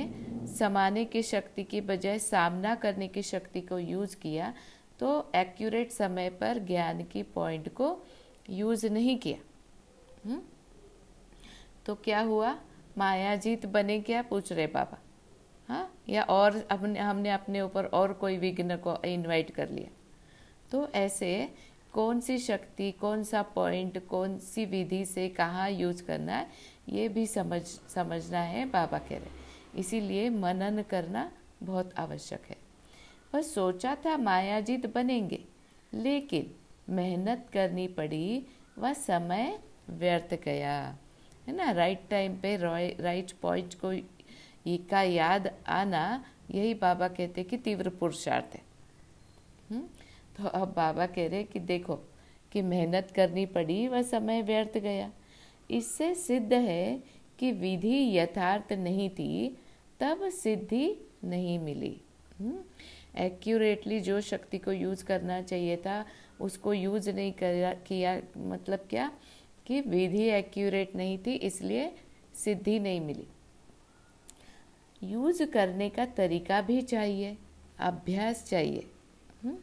[0.58, 4.52] समाने की शक्ति की बजाय सामना करने की शक्ति को यूज़ किया
[5.00, 7.96] तो एक्यूरेट समय पर ज्ञान की पॉइंट को
[8.50, 9.38] यूज़ नहीं किया
[10.26, 10.32] हुँ?
[10.32, 10.42] हम्म?
[11.86, 12.58] तो क्या हुआ
[12.98, 14.98] माया जीत बने क्या पूछ रहे बाबा
[15.72, 15.90] हाँ?
[16.08, 19.90] या और अपने, हमने अपने ऊपर और कोई विघ्न को इनवाइट कर लिया।
[20.72, 21.48] तो ऐसे
[21.92, 26.46] कौन सी शक्ति, कौन सा पॉइंट कौन सी विधि से कहाँ यूज़ करना है,
[26.88, 31.30] ये भी समझ, समझना है बाबा कह रहे इसीलिए मनन करना
[31.62, 32.56] बहुत आवश्यक है।
[33.34, 35.42] बस सोचा था मायाजीत बनेंगे,
[35.94, 36.50] लेकिन
[36.88, 38.46] मेहनत करनी पड़ी,
[38.78, 39.58] वह समय
[39.90, 40.98] व्यर्थ गया।
[41.46, 41.70] है ना?
[41.70, 43.92] राइट टाइम पे राइट पॉइंट को
[44.68, 48.62] का याद आना, यही बाबा कहते कि तीव्र पुरुषार्थ है।
[49.70, 49.82] हम्म?
[50.36, 51.94] तो अब बाबा कह रहे कि देखो,
[52.52, 55.12] कि मेहनत करनी पड़ी, वह समय व्यर्थ गया।
[55.70, 57.02] इससे सिद्ध है
[57.38, 59.58] कि विधि यथार्थ नहीं थी,
[60.00, 62.00] तब सिद्धि नहीं मिली।
[63.18, 64.04] एक्यूरेटली हम्म?
[64.04, 66.06] जो शक्ति को यूज़ करना चाहिए था,
[66.40, 69.12] उसको यूज़ नहीं कर, किया मतलब क्या?
[69.66, 71.92] कि विधि एक्यूरेट नहीं थी, इसलिए
[72.34, 73.26] सिद्धि नहीं मिली।
[75.02, 77.36] यूज़ करने का तरीका भी चाहिए
[77.78, 78.90] अभ्यास चाहिए।
[79.44, 79.58] हुँ?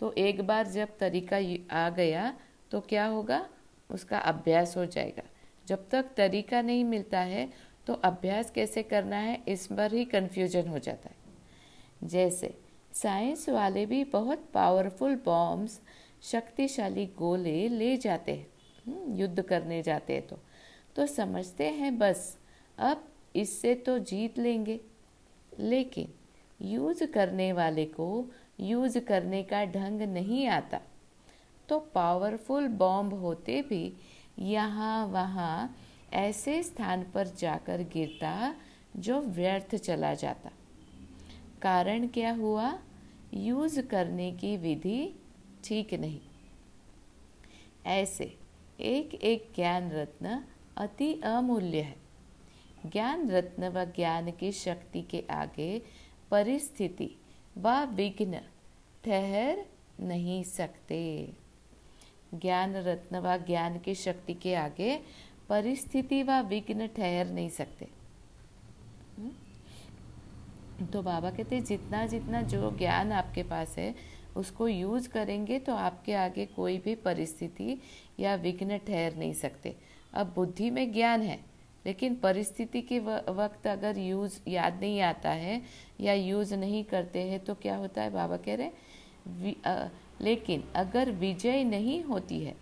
[0.00, 1.36] तो एक बार जब तरीका
[1.76, 2.34] आ गया
[2.70, 3.48] तो क्या होगा?
[3.90, 5.22] उसका अभ्यास हो जाएगा।
[5.66, 7.48] जब तक तरीका नहीं मिलता है
[7.86, 12.58] तो अभ्यास कैसे करना है इस पर ही कन्फ्यूज़न हो जाता है। जैसे
[12.92, 15.80] साइंस वाले भी बहुत पावरफुल बॉम्ब्स
[16.22, 18.46] शक्तिशाली गोले ले जाते हैं।
[18.86, 20.38] हम्म, युद्ध करने जाते हैं तो।
[20.96, 22.38] तो समझते हैं बस
[22.78, 24.80] अब इससे तो जीत लेंगे।
[25.58, 26.12] लेकिन
[26.60, 30.80] यूज़ करने वाले को यूज़ करने का ढंग नहीं आता।
[31.68, 33.92] तो पावरफुल बॉम्ब होते भी
[34.38, 35.76] यहाँ वहाँ
[36.12, 38.54] ऐसे स्थान पर जाकर गिरता
[38.96, 40.50] जो व्यर्थ चला जाता।
[41.62, 42.78] कारण क्या हुआ?
[43.34, 45.20] यूज़ करने की विधि
[45.64, 46.20] ठीक नहीं।
[47.86, 48.36] ऐसे
[48.80, 50.44] एक एक ज्ञान रत्न
[50.76, 52.05] अति अमूल्य है।
[52.92, 55.82] ज्ञान रत्न व ज्ञान की शक्ति के आगे
[56.30, 57.10] परिस्थिति
[57.58, 58.40] व विघ्न
[59.04, 59.66] ठहर
[60.00, 61.32] नहीं सकते।
[62.34, 65.00] ज्ञान रत्न व ज्ञान की शक्ति के आगे
[65.48, 67.88] परिस्थिति व विघ्न ठहर नहीं सकते।
[69.18, 70.86] हम्म?
[70.86, 73.94] तो बाबा कहते जितना जितना जो ज्ञान आपके पास है,
[74.36, 77.80] उसको यूज़ करेंगे तो आपके आगे कोई भी परिस्थिति
[78.20, 79.76] या विघ्न ठहर नहीं सकते।
[80.14, 81.55] अब बुद्धि में ज्ञान है
[81.86, 85.60] लेकिन परिस्थिति के वक्त अगर यूज़ याद नहीं आता है
[86.00, 88.10] या यूज़ नहीं करते हैं तो क्या होता है?
[88.10, 89.84] बाबा कह रहे
[90.22, 92.54] लेकिन अगर विजय नहीं होती है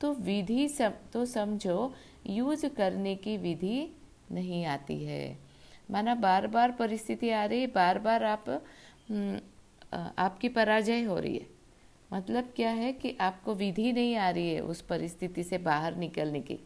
[0.00, 1.94] तो विधि सम, तो समझो
[2.26, 3.88] यूज़ करने की विधि
[4.32, 5.38] नहीं आती है।
[5.90, 8.48] माना बार बार परिस्थिति आ रही बार बार आप
[9.10, 9.38] हम्म,
[10.18, 11.46] आपकी पराजय हो रही है।
[12.12, 16.40] मतलब क्या है कि आपको विधि नहीं आ रही है उस परिस्थिति से बाहर निकलने
[16.40, 16.58] की।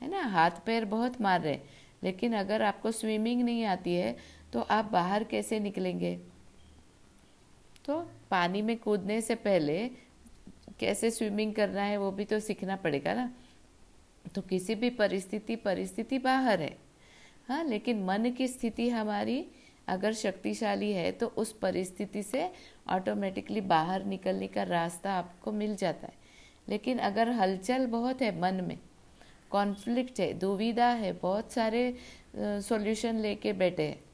[0.00, 0.22] है ना?
[0.22, 1.58] हाथ पैर बहुत मार रहे
[2.02, 4.16] लेकिन अगर आपको स्विमिंग नहीं आती है
[4.52, 6.14] तो आप बाहर कैसे निकलेंगे?
[7.84, 9.78] तो पानी में कूदने से पहले
[10.80, 13.30] कैसे स्विमिंग करना है, वो भी तो सीखना पड़ेगा ना।
[14.34, 16.76] तो किसी भी परिस्थिति परिस्थिति बाहर है।
[17.48, 19.44] हाँ लेकिन मन की स्थिति हमारी
[19.88, 22.50] अगर शक्तिशाली है तो उस परिस्थिति से
[22.88, 26.14] ऑटोमेटिकली बाहर निकलने का रास्ता आपको मिल जाता है।
[26.68, 28.78] लेकिन अगर हलचल बहुत है मन में
[29.50, 31.94] कॉन्फ्लिक्ट है, दुविधा है, बहुत सारे
[32.36, 34.04] सॉल्यूशन लेके बैठे। हैं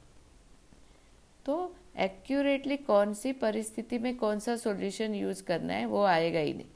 [1.45, 6.53] तो एक्यूरेटली कौन सी परिस्थिति में कौन सा सॉल्यूशन यूज़ करना है, वो आएगा ही
[6.53, 6.67] नहीं।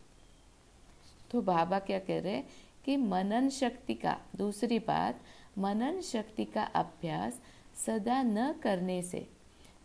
[1.31, 2.47] तो बाबा क्या कह रहे हैं
[2.85, 5.19] कि मनन शक्ति का, दूसरी बात,
[5.57, 7.39] मनन शक्ति का अभ्यास
[7.77, 9.27] सदा न करने से,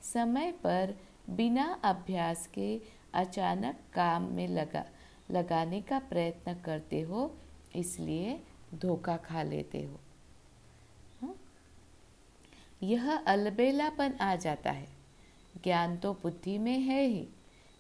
[0.05, 0.95] समय पर
[1.31, 2.81] बिना अभ्यास के
[3.15, 4.85] अचानक काम में लगा,
[5.31, 7.31] लगाने का प्रयत्न करते हो,
[7.77, 8.41] इसलिए
[8.75, 10.01] धोखा खा लेते हो।
[11.23, 11.35] हाँ?
[12.83, 14.89] यह अलबेलापन आ जाता है।
[15.65, 17.29] ज्ञान तो बुद्धि में है ही।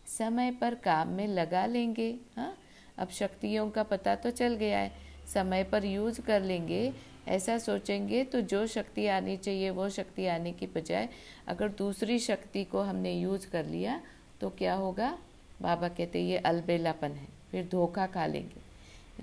[0.06, 2.58] समय पर काम में लगा लेंगे। हाँ?
[2.98, 4.92] अब शक्तियों का पता तो चल गया है।
[5.34, 6.92] समय पर यूज़ कर लेंगे।
[7.28, 11.08] ऐसा सोचेंगे तो जो शक्ति आनी चाहिए, वो शक्ति आने की बजाय
[11.46, 14.00] अगर दूसरी शक्ति को हमने यूज़ कर लिया
[14.40, 15.18] तो क्या होगा?
[15.62, 18.72] बाबा कहते ये अलबेलापन है। फिर धोखा खा लेंगे।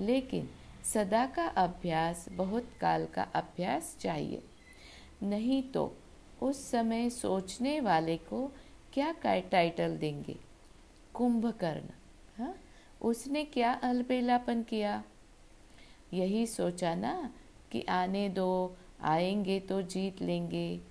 [0.06, 0.50] लेकिन
[0.84, 4.44] सदा का अभ्यास, बहुत काल का अभ्यास चाहिए।
[5.24, 5.98] नहीं तो
[6.42, 8.52] उस समय सोचने वाले को
[8.94, 9.12] क्या
[9.42, 10.36] टाइटल देंगे?
[11.14, 11.90] कुंभकर्ण
[12.38, 12.56] हाँ?
[13.02, 15.04] उसने क्या अलबेलापन किया?
[16.14, 17.34] यही सोचा ना
[17.72, 20.82] कि आने दो, आएँगे तो जीत लेंगे।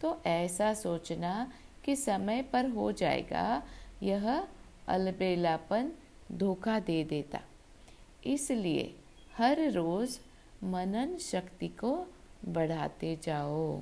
[0.00, 1.52] तो ऐसा सोचना
[1.84, 3.62] कि समय पर हो जाएगा,
[4.02, 4.48] यह
[4.88, 5.92] अलबेलापन
[6.32, 7.40] धोखा दे देता।
[8.26, 8.97] इसलिए
[9.38, 10.18] हर रोज़
[10.64, 11.90] मनन शक्ति को
[12.48, 13.76] बढ़ाते जाओ।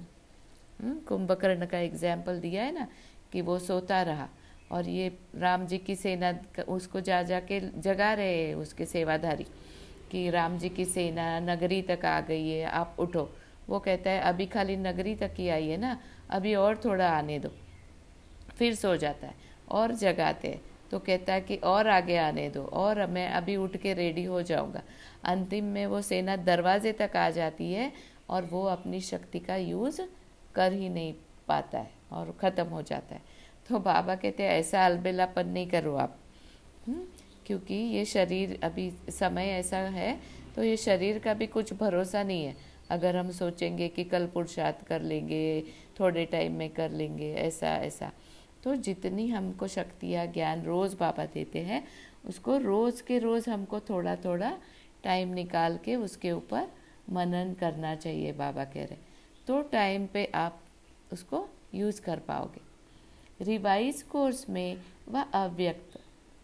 [0.81, 2.87] हम्म, कुंभकर्ण का एग्ज़ाम्पल दिया है ना
[3.33, 4.29] कि वो सोता रहा
[4.73, 6.35] और ये राम जी की सेना
[6.69, 9.47] उसको जा जा के जगा रहे उसके सेवाधारी
[10.11, 13.29] कि राम जी की सेना नगरी तक आ गई है आप उठो।
[13.69, 15.99] वो कहता है अभी खाली नगरी तक ही आई है ना
[16.31, 17.53] अभी और थोड़ा आने दो।
[18.59, 19.35] फिर सो जाता है
[19.71, 23.77] और जगाते हैं। तो कहता है कि और आगे आने दो, और मैं अभी उठ
[23.77, 24.83] के रेडी हो जाऊँगा
[25.25, 27.93] अंतिम में वो सेना दरवाजे तक आ जाती है
[28.31, 30.01] और वो अपनी शक्ति का यूज़
[30.55, 31.13] कर ही नहीं
[31.49, 33.23] पाता है और ख़त्म हो जाता है
[33.69, 36.17] तो बाबा कहते हैं, ऐसा अलबेलापन नहीं करो आप?
[36.87, 37.03] हम्म?
[37.47, 40.17] क्योंकि ये शरीर अभी समय ऐसा है
[40.57, 42.55] तो ये शरीर का भी कुछ भरोसा नहीं है
[42.91, 45.63] अगर हम सोचेंगे कि कल पुरुषार्थ कर लेंगे,
[46.01, 48.11] थोड़े टाइम में कर लेंगे, ऐसा ऐसा
[48.67, 51.83] तो जितनी हमको शक्तियाँ ज्ञान रोज़ बाबा देते हैं,
[52.29, 54.51] उसको रोज़ के रोज़ हमको थोड़ा थोड़ा
[55.05, 56.67] टाइम निकाल के उसके ऊपर
[57.13, 58.97] मनन करना चाहिए, बाबा कह रहे
[59.47, 60.61] तो टाइम पे आप
[61.13, 64.77] उसको यूज़ कर पाओगे। रिवाइज कोर्स में
[65.09, 65.99] वह अव्यक्त,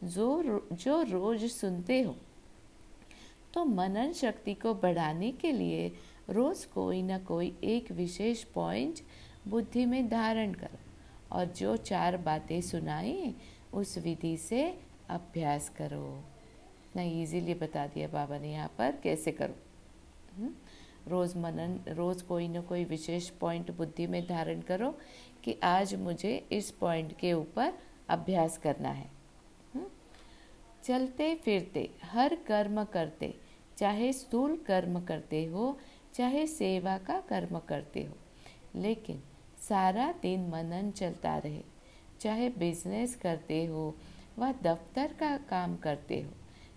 [0.05, 2.15] जो जो रोज सुनते हो
[3.55, 5.93] तो मनन शक्ति को बढ़ाने के लिए
[6.31, 9.01] रोज कोई ना कोई एक विशेष पॉइंट
[9.49, 10.79] बुद्धि में धारण करो।
[11.33, 13.35] और जो चार बातें सुनाई,
[13.75, 16.25] उस विधि से अभ्यास करो।
[16.97, 19.55] ना इजीली बता दिया बाबा ने यहाँ पर, कैसे करो?
[20.37, 20.55] हम्म?
[21.09, 24.99] रोज़ मनन, रोज़ कोई ना कोई विशेष पॉइंट बुद्धि में धारण करो
[25.45, 27.73] कि आज मुझे इस पॉइंट के ऊपर
[28.09, 29.23] अभ्यास करना है।
[30.85, 33.35] चलते फिरते, हर कर्म करते,
[33.79, 35.79] चाहे स्थूल कर्म करते हो,
[36.15, 38.15] चाहे सेवा का कर्म करते हो।
[38.81, 39.23] लेकिन
[39.73, 41.63] सारा दिन मनन चलता रहे।
[42.21, 43.95] चाहे बिज़नेस करते हो,
[44.39, 46.31] व दफ्तर का काम करते हो,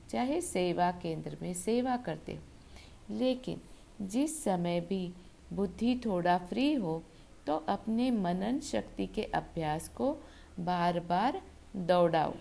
[0.10, 3.62] चाहे सेवा केंद्र में सेवा करते हो, लेकिन
[4.04, 5.14] जिस समय भी
[5.54, 7.02] बुद्धि थोड़ा फ्री हो
[7.48, 10.12] तो अपने मनन शक्ति के अभ्यास को
[10.60, 11.42] बार बार
[11.78, 12.34] दौड़ाओ।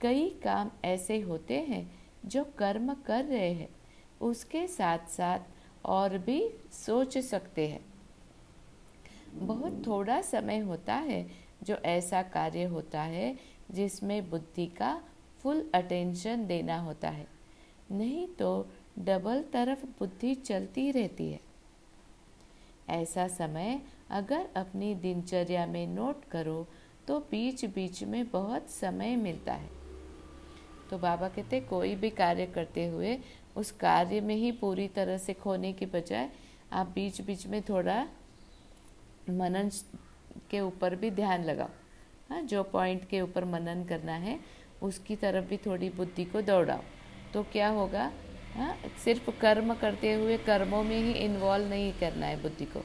[0.00, 1.82] कई काम ऐसे होते हैं
[2.26, 3.68] जो कर्म कर रहे हैं,
[4.20, 6.40] उसके साथ साथ और भी
[6.76, 7.84] सोच सकते हैं।
[9.38, 11.26] बहुत थोड़ा समय होता है
[11.62, 13.36] जो ऐसा कार्य होता है
[13.70, 15.00] जिसमें बुद्धि का
[15.42, 17.26] फुल अटेंशन देना होता है।
[17.90, 18.66] नहीं तो
[18.98, 21.40] डबल तरफ़ बुद्धि चलती रहती है।
[22.88, 26.66] ऐसा समय अगर अपनी दिनचर्या में नोट करो
[27.08, 29.70] तो बीच बीच में बहुत समय मिलता है।
[30.90, 33.18] तो बाबा कहते कोई भी कार्य करते हुए
[33.56, 36.30] उस कार्य में ही पूरी तरह से खोने के बजाय
[36.72, 38.06] आप बीच बीच में थोड़ा
[39.30, 39.70] मनन
[40.50, 41.68] के ऊपर भी ध्यान लगाओ
[42.30, 44.40] हाँ जो पॉइंट के ऊपर मनन करना है,
[44.82, 46.80] उसकी तरफ़ भी थोड़ी बुद्धि को दौड़ाओ।
[47.34, 48.12] तो क्या होगा?
[48.56, 52.84] हाँ सिर्फ़ कर्म करते हुए कर्मों में ही इन्वॉल्व नहीं करना है बुद्धि को।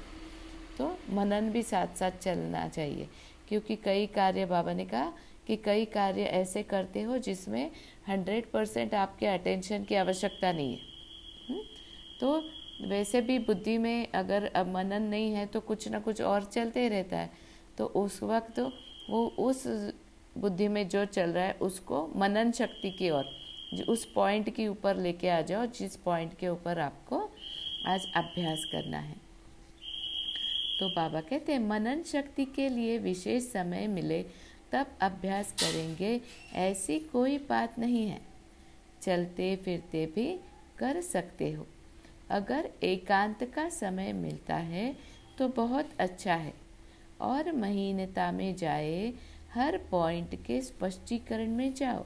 [0.78, 3.10] तो मनन भी साथ साथ चलना चाहिए।
[3.48, 5.14] क्योंकि कई कार्य, बाबा ने कहा
[5.48, 7.72] कि कई कार्य ऐसे करते हो जिसमें
[8.08, 10.80] हंड्रेड परसेंट आपके अटेंशन की आवश्यकता नहीं है।
[11.50, 11.62] हम्म?
[12.20, 12.50] तो
[12.82, 17.18] वैसे भी बुद्धि में अगर मनन नहीं है तो कुछ ना कुछ और चलते रहता
[17.18, 17.30] है।
[17.78, 18.60] तो उस वक्त
[19.10, 19.64] वो उस
[20.38, 23.26] बुद्धि में जो चल रहा है, उसको मनन शक्ति की ओर
[23.90, 27.30] उस पॉइंट के ऊपर लेके आ जाओ, जिस पॉइंट के ऊपर आपको
[27.86, 29.16] आज अभ्यास करना है।
[30.80, 34.22] तो बाबा कहते हैं, मनन शक्ति के लिए विशेष समय मिले,
[34.72, 36.22] तब अभ्यास करेंगे,
[36.54, 38.22] ऐसी कोई बात नहीं है।
[39.02, 40.40] चलते फिरते भी
[40.78, 41.68] कर सकते हो।
[42.30, 44.96] अगर एकांत का समय मिलता है
[45.38, 46.54] तो बहुत अच्छा है।
[47.22, 49.14] और महीनता में जाए,
[49.54, 52.06] हर पॉइंट के स्पष्टीकरण में जाओ।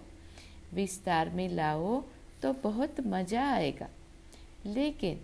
[0.74, 2.02] विस्तार में लाओ
[2.42, 3.88] तो बहुत मज़ा आएगा।
[4.66, 5.16] लेकिन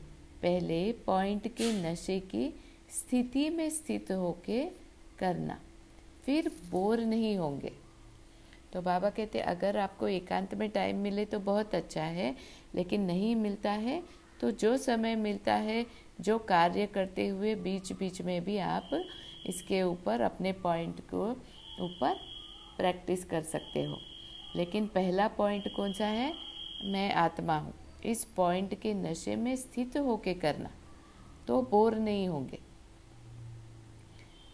[0.42, 2.50] पहले पॉइंट के नशे की
[2.92, 4.64] स्थिति में स्थित होके
[5.20, 5.60] करना,
[6.24, 7.72] फिर बोर नहीं होंगे।
[8.74, 12.36] तो बाबा कहते, अगर आपको एकांत में टाइम मिले तो बहुत अच्छा है,
[12.76, 14.02] लेकिन नहीं मिलता है
[14.44, 15.86] तो जो समय मिलता है,
[16.22, 18.90] जो कार्य करते हुए बीच बीच में भी आप
[19.46, 21.30] इसके ऊपर, अपने पॉइंट को
[21.84, 22.16] ऊपर
[22.78, 24.00] प्रैक्टिस कर सकते हो।
[24.56, 26.34] लेकिन पहला पॉइंट कौन सा है?
[26.84, 27.74] मैं आत्मा हूँ।
[28.06, 30.72] इस पॉइंट के नशे में स्थित होके करना।
[31.48, 32.60] तो बोर नहीं होंगे।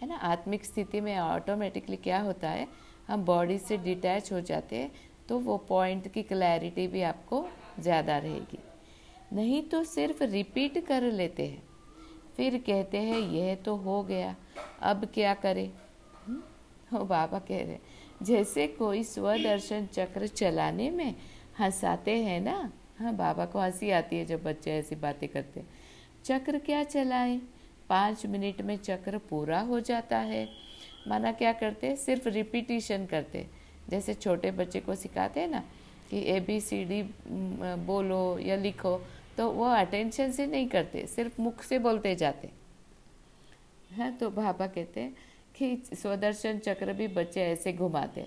[0.02, 0.16] है ना?
[0.16, 2.68] आत्मिक स्थिति में ऑटोमेटिकली क्या होता है?
[3.08, 4.92] हम बॉडी से डिटैच हो जाते हैं
[5.30, 7.48] तो वो पॉइंट की क्लैरिटी भी आपको
[7.80, 8.60] ज़्यादा रहेगी।
[9.32, 11.64] नहीं तो सिर्फ़ रिपीट कर लेते हैं।
[12.38, 14.36] फिर कहते हैं, यह तो हो गया,
[14.82, 15.70] अब क्या करें?
[16.94, 17.78] वो बाबा कह रहे
[18.22, 21.16] जैसे कोई स्वदर्शन चक्र चलाने में
[21.60, 22.72] हंसाते हैं ना?
[23.00, 25.64] हाँ बाबा को हँसी आती है जब बच्चे ऐसी बातें करते
[26.26, 27.40] चक्र क्या चलाए?
[27.90, 30.48] पाँच मिनट में चक्र पूरा हो जाता है।
[31.08, 33.46] माना क्या करते सिर्फ़ रिपीटिशन करते
[33.90, 35.64] जैसे छोटे बच्चे को सिखाते हैं ना
[36.10, 37.02] कि ए बी सी डी
[37.86, 38.96] बोलो या लिखो
[39.40, 42.50] तो वो अटेंशन से नहीं करते, सिर्फ़ मुख से बोलते जाते
[43.92, 45.16] हैं तो बाबा कहते हैं
[45.56, 48.26] कि स्वदर्शन चक्र भी बच्चे ऐसे घुमाते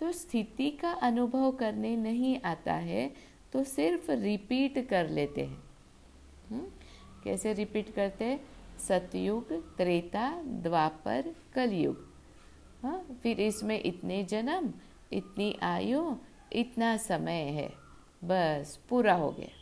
[0.00, 3.10] तो स्थिति का अनुभव करने नहीं आता है
[3.52, 5.62] तो सिर्फ़ रिपीट कर लेते हैं
[6.50, 6.58] हुँ?
[6.58, 6.70] हम्म?
[7.24, 8.40] कैसे रिपीट करते
[8.88, 12.08] सतयुग, त्रेता, द्वापर, कलयुग
[12.82, 14.72] हाँ फिर इसमें इतने जन्म,
[15.12, 16.14] इतनी आयु,
[16.52, 17.72] इतना समय है,
[18.24, 19.59] बस पूरा हो गया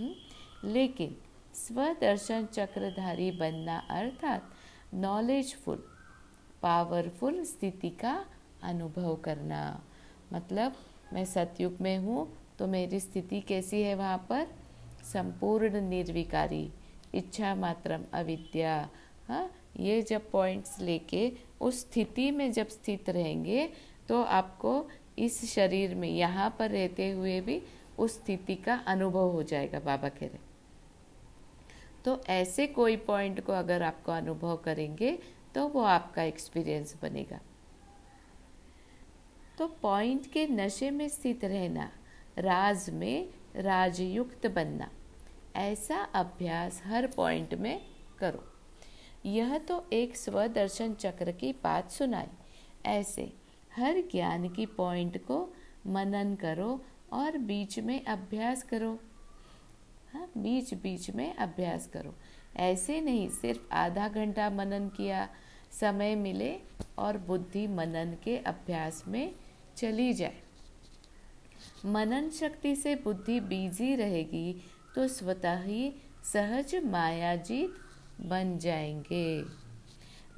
[0.00, 0.08] हुँ?
[0.08, 0.72] हम्म?
[0.72, 1.16] लेकिन
[1.54, 4.50] स्वदर्शन चक्रधारी बनना अर्थात
[4.94, 5.82] नॉलेजफुल
[6.62, 8.24] पावरफुल स्थिति का
[8.62, 9.62] अनुभव करना
[10.32, 10.76] मतलब
[11.12, 14.46] मैं सतयुग में हूँ तो मेरी स्थिति कैसी है वहाँ पर
[15.12, 16.70] संपूर्ण निर्विकारी,
[17.14, 18.88] इच्छा मात्रम अविद्या
[19.28, 23.68] हाँ ये जब पॉइंट्स लेके उस स्थिति में जब स्थित रहेंगे
[24.08, 27.60] तो आपको इस शरीर में यहाँ पर रहते हुए भी
[28.00, 30.48] उस स्थिति का अनुभव हो जाएगा, बाबा कह रहे
[32.04, 35.18] तो ऐसे कोई पॉइंट को अगर आपको अनुभव करेंगे
[35.54, 37.40] तो वो आपका एक्सपीरियंस बनेगा।
[39.58, 41.90] तो पॉइंट के नशे में स्थित रहना,
[42.38, 44.90] राज में राजयुक्त बनना,
[45.56, 47.80] ऐसा अभ्यास हर पॉइंट में
[48.18, 48.44] करो।
[49.26, 52.28] यह तो एक स्वदर्शन चक्र की बात सुनाई।
[52.86, 53.32] ऐसे
[53.76, 55.38] हर ज्ञान की पॉइंट को
[55.86, 56.80] मनन करो
[57.12, 58.98] और बीच में अभ्यास करो।
[60.12, 62.14] हाँ बीच बीच में अभ्यास करो।
[62.56, 65.28] ऐसे नहीं, सिर्फ़ आधा घंटा मनन किया,
[65.72, 66.56] समय मिले
[66.98, 69.34] और बुद्धि मनन के अभ्यास में
[69.76, 70.42] चली जाए।
[71.86, 74.62] मनन शक्ति से बुद्धि बीजी रहेगी
[74.94, 75.92] तो स्वतः ही
[76.24, 77.74] सहज मायाजीत
[78.20, 79.44] बन जाएँगे।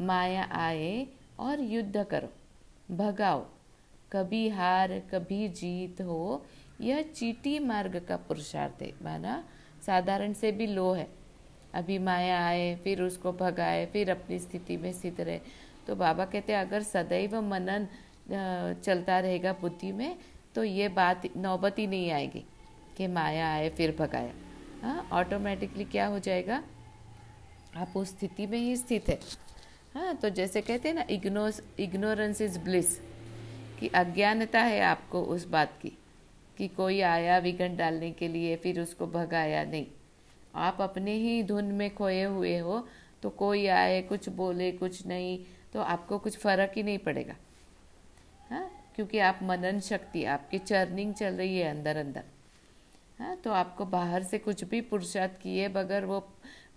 [0.00, 1.06] माया आए
[1.38, 2.28] और युद्ध करो,
[2.94, 3.46] भगाओ।
[4.12, 6.46] कभी हार, कभी जीत हो
[6.82, 9.42] यह चीटी मार्ग का पुरुषार्थ है, माना
[9.86, 11.08] साधारण से भी लो है।
[11.74, 15.40] अभी माया आए, फिर उसको भगाए, फिर अपनी स्थिति में स्थित रहे।
[15.86, 17.86] तो बाबा कहते हैं, अगर सदैव मनन
[18.84, 20.16] चलता रहेगा बुद्धि में
[20.54, 22.44] तो ये बात नौबत ही नहीं आएगी
[22.96, 24.32] कि माया आए, फिर भगाया
[24.82, 26.62] हाँ ऑटोमेटिकली क्या हो जाएगा?
[27.76, 29.18] आप उस स्थिति में ही स्थित है।
[29.94, 32.96] हाँ तो जैसे कहते हैं ना इग्नोस इग्नोरेंस इज़ ब्लिस
[33.80, 35.96] कि अज्ञानता है आपको उस बात की।
[36.62, 39.86] कि कोई आया विघन डालने के लिए, फिर उसको भगाया नहीं।
[40.54, 42.86] आप अपने ही धुन में खोए हुए हो
[43.22, 45.38] तो कोई आए, कुछ बोले, कुछ नहीं
[45.72, 47.34] तो आपको कुछ फ़र्क ही नहीं पड़ेगा।
[48.50, 52.24] हाँ क्योंकि आप मनन शक्ति, आपकी चर्निंग चल रही है अंदर अंदर।
[53.18, 56.20] हाँ तो आपको बाहर से कुछ भी पुरुषार्थ किए बगैर वो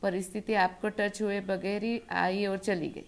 [0.02, 3.06] परिस्थिति आपको टच हुए बगैर ही आई और चली गई।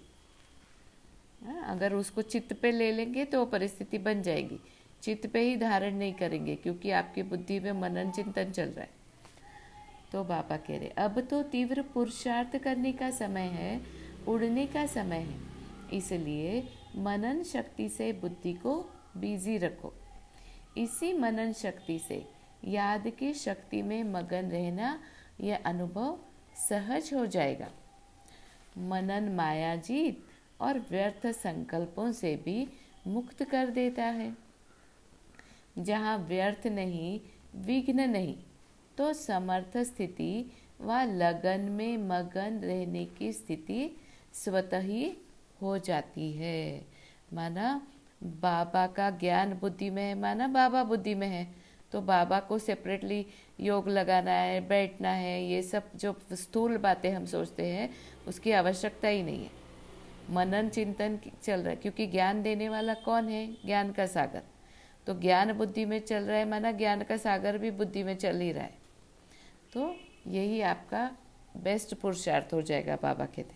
[1.46, 4.60] हाँ अगर उसको चित्त पे ले लेंगे तो परिस्थिति बन जाएगी।
[5.04, 8.96] चित्त पे ही धारण नहीं करेंगे, क्योंकि आपकी बुद्धि में मनन चिंतन चल रहा है।
[10.12, 13.82] तो बाबा कह रहे, अब तो तीव्र पुरुषार्थ करने का समय है,
[14.28, 15.40] उड़ने का समय है।
[15.94, 16.64] इसलिए
[16.98, 18.76] मनन शक्ति से बुद्धि को
[19.18, 19.94] बिज़ी रखो।
[20.78, 22.24] इसी मनन शक्ति से
[22.66, 25.00] याद की शक्ति में मगन रहना,
[25.42, 26.18] यह अनुभव
[26.60, 27.70] सहज हो जाएगा।
[28.80, 30.26] मनन मायाजीत
[30.62, 32.68] और व्यर्थ संकल्पों से भी
[33.08, 34.47] मुक्त कर देता है।
[35.78, 37.20] जहाँ व्यर्थ नहीं,
[37.56, 38.36] विघ्न नहीं।
[38.98, 40.52] तो समर्थ स्थिति
[40.82, 43.90] व लगन में मगन रहने की स्थिति
[44.34, 45.12] स्वतः ही
[45.62, 46.86] हो जाती है।
[47.34, 47.82] माना
[48.24, 51.48] बाबा का ज्ञान बुद्धि में है, माना बाबा बुद्धि में है
[51.92, 53.26] तो बाबा को सेपरेटली
[53.60, 57.90] योग लगाना है, बैठना है, ये सब जो स्थूल बातें हम सोचते हैं,
[58.28, 59.52] उसकी आवश्यकता ही नहीं है।
[60.30, 63.48] मनन चिंतन चल रहा है, क्योंकि ज्ञान देने वाला कौन है?
[63.66, 64.42] ज्ञान का सागर।
[65.08, 68.40] तो ज्ञान बुद्धि में चल रहा है माना ज्ञान का सागर भी बुद्धि में चल
[68.42, 68.78] ही रहा है।
[69.74, 69.96] तो
[70.28, 71.10] यही आपका
[71.58, 73.56] बेस्ट पुरुषार्थ हो जाएगा बाबा कहते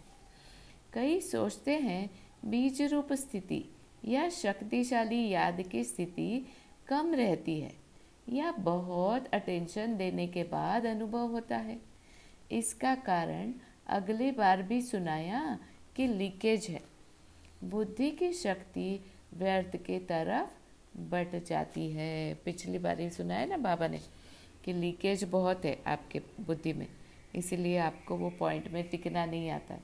[0.94, 2.10] कई सोचते हैं,
[2.46, 3.64] बीज रूप स्थिति
[4.06, 6.46] या शक्तिशाली याद की स्थिति
[6.88, 7.72] कम रहती है
[8.30, 11.78] या बहुत अटेंशन देने के बाद अनुभव होता है।
[12.52, 13.54] इसका कारण
[13.88, 15.60] अगली बार भी सुनाया
[15.96, 16.82] कि लीकेज है।
[17.64, 18.90] बुद्धि की शक्ति
[19.34, 20.61] व्यर्थ के तरफ़
[20.94, 24.00] बढ़ जाती है। पिछली बार ही सुना है ना बाबा ने
[24.66, 26.88] कि लीकेज बहुत है आपके बुद्धि में,
[27.36, 29.80] इसीलिए आपको वो पॉइंट में टिकना नहीं आता।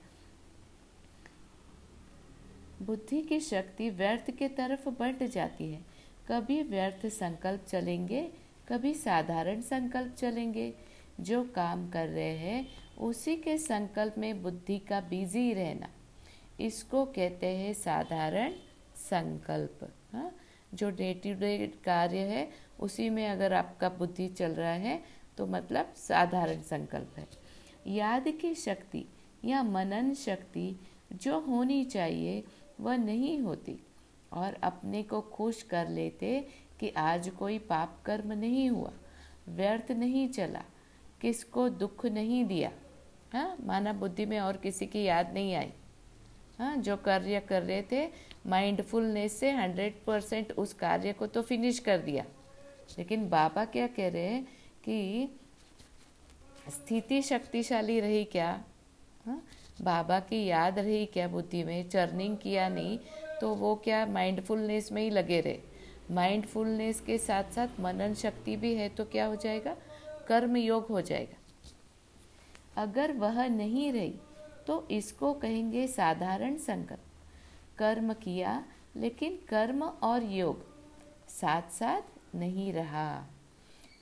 [2.81, 5.79] बुद्धि की शक्ति व्यर्थ के तरफ़ बढ़ जाती है।
[6.27, 8.21] कभी व्यर्थ संकल्प चलेंगे,
[8.69, 10.73] कभी साधारण संकल्प चलेंगे।
[11.19, 12.67] जो काम कर रहे हैं,
[12.99, 15.89] उसी के संकल्प में बुद्धि का बिज़ी रहना।
[16.59, 18.53] इसको कहते हैं साधारण
[18.95, 19.79] संकल्प
[20.13, 20.31] हाँ?
[20.71, 22.47] जो डे टू डे कार्य है,
[22.79, 25.01] उसी में अगर आपका बुद्धि चल रहा है
[25.37, 27.27] तो मतलब साधारण संकल्प है।
[27.87, 29.05] याद की शक्ति
[29.45, 30.75] या मनन शक्ति
[31.13, 32.43] जो होनी चाहिए,
[32.79, 33.79] वह नहीं होती।
[34.33, 36.39] और अपने को खुश कर लेते
[36.79, 38.91] कि आज कोई पाप कर्म नहीं हुआ,
[39.47, 40.63] व्यर्थ नहीं चला,
[41.21, 42.71] किसको दुख नहीं दिया।
[43.33, 45.71] हाँ माना बुद्धि में और किसी की याद नहीं आई।
[46.59, 48.07] हाँ जो कार्य कर रहे थे
[48.47, 52.23] माइंडफुलनेस से हंड्रेड परसेंट उस कार्य को तो फिनिश कर दिया।
[52.97, 54.43] लेकिन बाबा क्या कह रहे हैं
[54.83, 55.29] कि
[56.69, 58.49] स्थिति शक्तिशाली रही क्या?
[59.25, 59.41] हाँ
[59.81, 61.89] बाबा की याद रही क्या बुद्धि में?
[61.89, 62.97] चर्निंग किया नहीं
[63.41, 65.59] तो वो क्या माइंडफुलनेस में ही लगे रहे?
[66.11, 69.75] माइंडफुलनेस के साथ साथ मनन शक्ति भी है तो क्या हो जाएगा?
[70.27, 74.13] कर्म योग हो जाएगा। अगर वह नहीं रही
[74.67, 77.03] तो इसको कहेंगे साधारण संकल्प।
[77.77, 78.63] कर्म किया,
[78.95, 80.65] लेकिन कर्म और योग
[81.29, 83.27] साथ साथ नहीं रहा।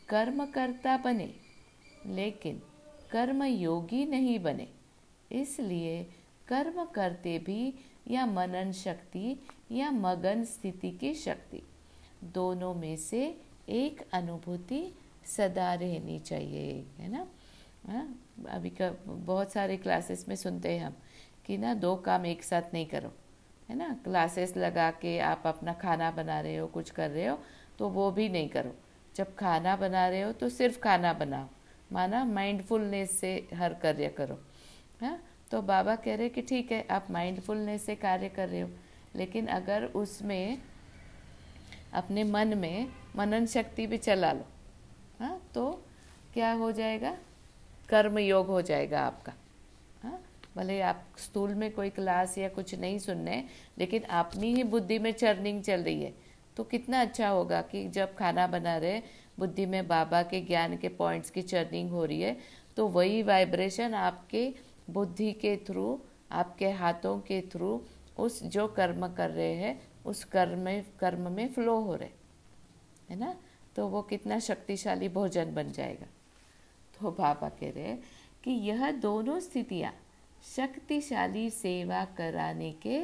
[0.10, 1.34] कर्म करता बने,
[2.06, 2.62] लेकिन
[3.12, 4.68] कर्म योगी नहीं बने।
[5.32, 6.04] इसलिए
[6.48, 7.74] कर्म करते भी
[8.08, 9.36] या मनन शक्ति
[9.72, 11.62] या मगन स्थिति की शक्ति,
[12.34, 13.24] दोनों में से
[13.70, 14.84] एक अनुभूति
[15.28, 17.26] सदा रहनी चाहिए, है ना?
[17.86, 18.08] हाँ
[18.50, 20.96] अभी का बहुत सारे क्लासेस में सुनते हैं हम
[21.46, 23.12] कि ना दो काम एक साथ नहीं करो,
[23.70, 23.90] है ना?
[24.04, 27.38] क्लासेस लगा के आप अपना खाना बना रहे हो, कुछ कर रहे हो
[27.80, 28.76] तो वो भी नहीं करो।
[29.16, 31.48] जब खाना बना रहे हो तो सिर्फ़ खाना बनाओ।
[31.92, 34.40] माना माइंडफुलनेस से हर कार्य करो
[35.02, 35.20] हाँ?
[35.52, 38.70] तो बाबा कह रहे कि ठीक है, आप माइंडफुलनेस से कार्य कर रहे हो,
[39.16, 40.58] लेकिन अगर उसमें
[41.94, 44.46] अपने मन में मनन शक्ति भी चला लो
[45.20, 45.40] हाँ?
[45.54, 45.72] तो
[46.34, 47.16] क्या हो जाएगा?
[47.90, 49.34] कर्म योग हो जाएगा आपका।
[50.04, 50.20] हाँ
[50.58, 53.44] भले आप स्थूल में कोई क्लास या कुछ नहीं सुन सुनने
[53.78, 56.14] लेकिन अपनी ही बुद्धि में चर्निंग चल रही है।
[56.58, 59.02] तो कितना अच्छा होगा कि जब खाना बना रहे
[59.40, 62.38] बुद्धि में बाबा के ज्ञान के पॉइंट्स की चर्निंग हो रही है
[62.78, 64.54] तो वही वाइब्रेशन आपके
[64.90, 67.82] बुद्धि के थ्रू आपके हाथों के थ्रू
[68.18, 72.10] उस जो कर्म कर रहे हैं, उस कर्म में कर्म में फ्लो हो रहे
[73.10, 73.36] है ना?
[73.76, 76.08] तो वो कितना शक्तिशाली भोजन बन जाएगा।
[77.00, 78.04] तो बाबा कह रहे हैं
[78.44, 79.94] कि यह दोनों स्थितियाँ
[80.56, 83.00] शक्तिशाली सेवा कराने के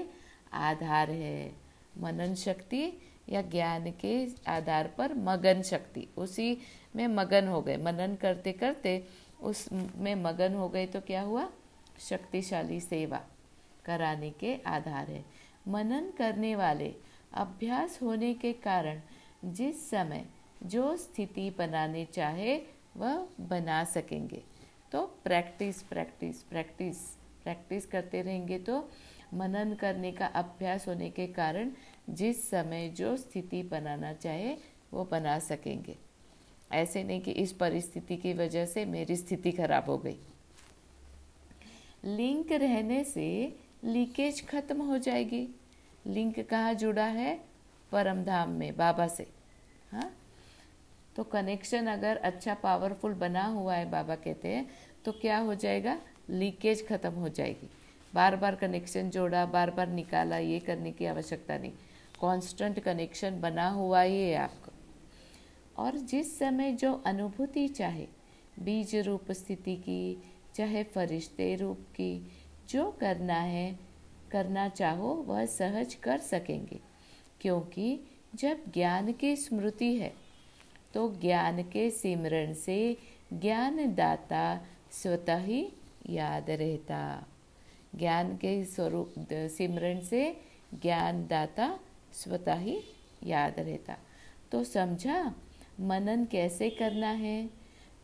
[0.53, 1.51] आधार है।
[1.97, 2.83] मनन शक्ति
[3.29, 6.57] या ज्ञान के आधार पर मगन शक्ति। उसी
[6.95, 9.03] में मगन हो गए। मनन करते करते
[9.41, 9.67] उस
[9.97, 11.49] में मगन हो गए तो क्या हुआ?
[11.99, 13.21] शक्तिशाली सेवा
[13.85, 15.23] कराने के आधार है।
[15.67, 16.93] मनन करने वाले
[17.33, 19.01] अभ्यास होने के कारण
[19.45, 20.25] जिस समय
[20.63, 22.55] जो स्थिति बनाने चाहे
[22.95, 24.43] वह बना सकेंगे।
[24.91, 26.97] तो प्रैक्टिस प्रैक्टिस प्रैक्टिस
[27.43, 28.89] प्रैक्टिस करते रहेंगे तो
[29.33, 31.71] मनन करने का अभ्यास होने के कारण
[32.09, 34.55] जिस समय जो स्थिति बनाना चाहे
[34.93, 35.97] वो बना सकेंगे।
[36.71, 40.17] ऐसे नहीं कि इस परिस्थिति की वजह से मेरी स्थिति खराब हो गई।
[42.05, 45.47] लिंक रहने से लीकेज खत्म हो जाएगी।
[46.07, 47.39] लिंक कहाँ जुड़ा है?
[47.91, 49.27] परमधाम में, बाबा से।
[49.91, 50.11] हाँ?
[51.21, 54.69] तो कनेक्शन अगर अच्छा पावरफुल बना हुआ है, बाबा कहते हैं
[55.05, 55.99] तो क्या हो जाएगा?
[56.29, 57.69] लीकेज खत्म हो जाएगी।
[58.13, 61.71] बार बार कनेक्शन जोड़ा बार बार निकाला, ये करने की आवश्यकता नहीं।
[62.21, 64.71] कांस्टेंट कनेक्शन बना हुआ ही है आपको।
[65.83, 68.07] और जिस समय जो अनुभूति चाहे,
[68.59, 70.23] बीज रूप, स्थिति की,
[70.55, 72.31] चाहे फरिश्ते रूप की,
[72.69, 73.79] जो करना है,
[74.31, 76.79] करना चाहो, वह सहज कर सकेंगे।
[77.41, 77.99] क्योंकि
[78.35, 80.20] जब ज्ञान की स्मृति है
[80.93, 82.97] तो ज्ञान के सिमरण से
[83.33, 84.61] ज्ञान दाता
[84.91, 85.73] स्वतः ही
[86.09, 87.25] याद रहता।
[87.95, 90.41] ज्ञान के स्वरूप सिमरण से
[90.73, 91.79] ज्ञान दाता
[92.13, 92.81] स्वतः ही
[93.23, 93.97] याद रहता।
[94.51, 95.35] तो समझा,
[95.79, 97.49] मनन कैसे करना है?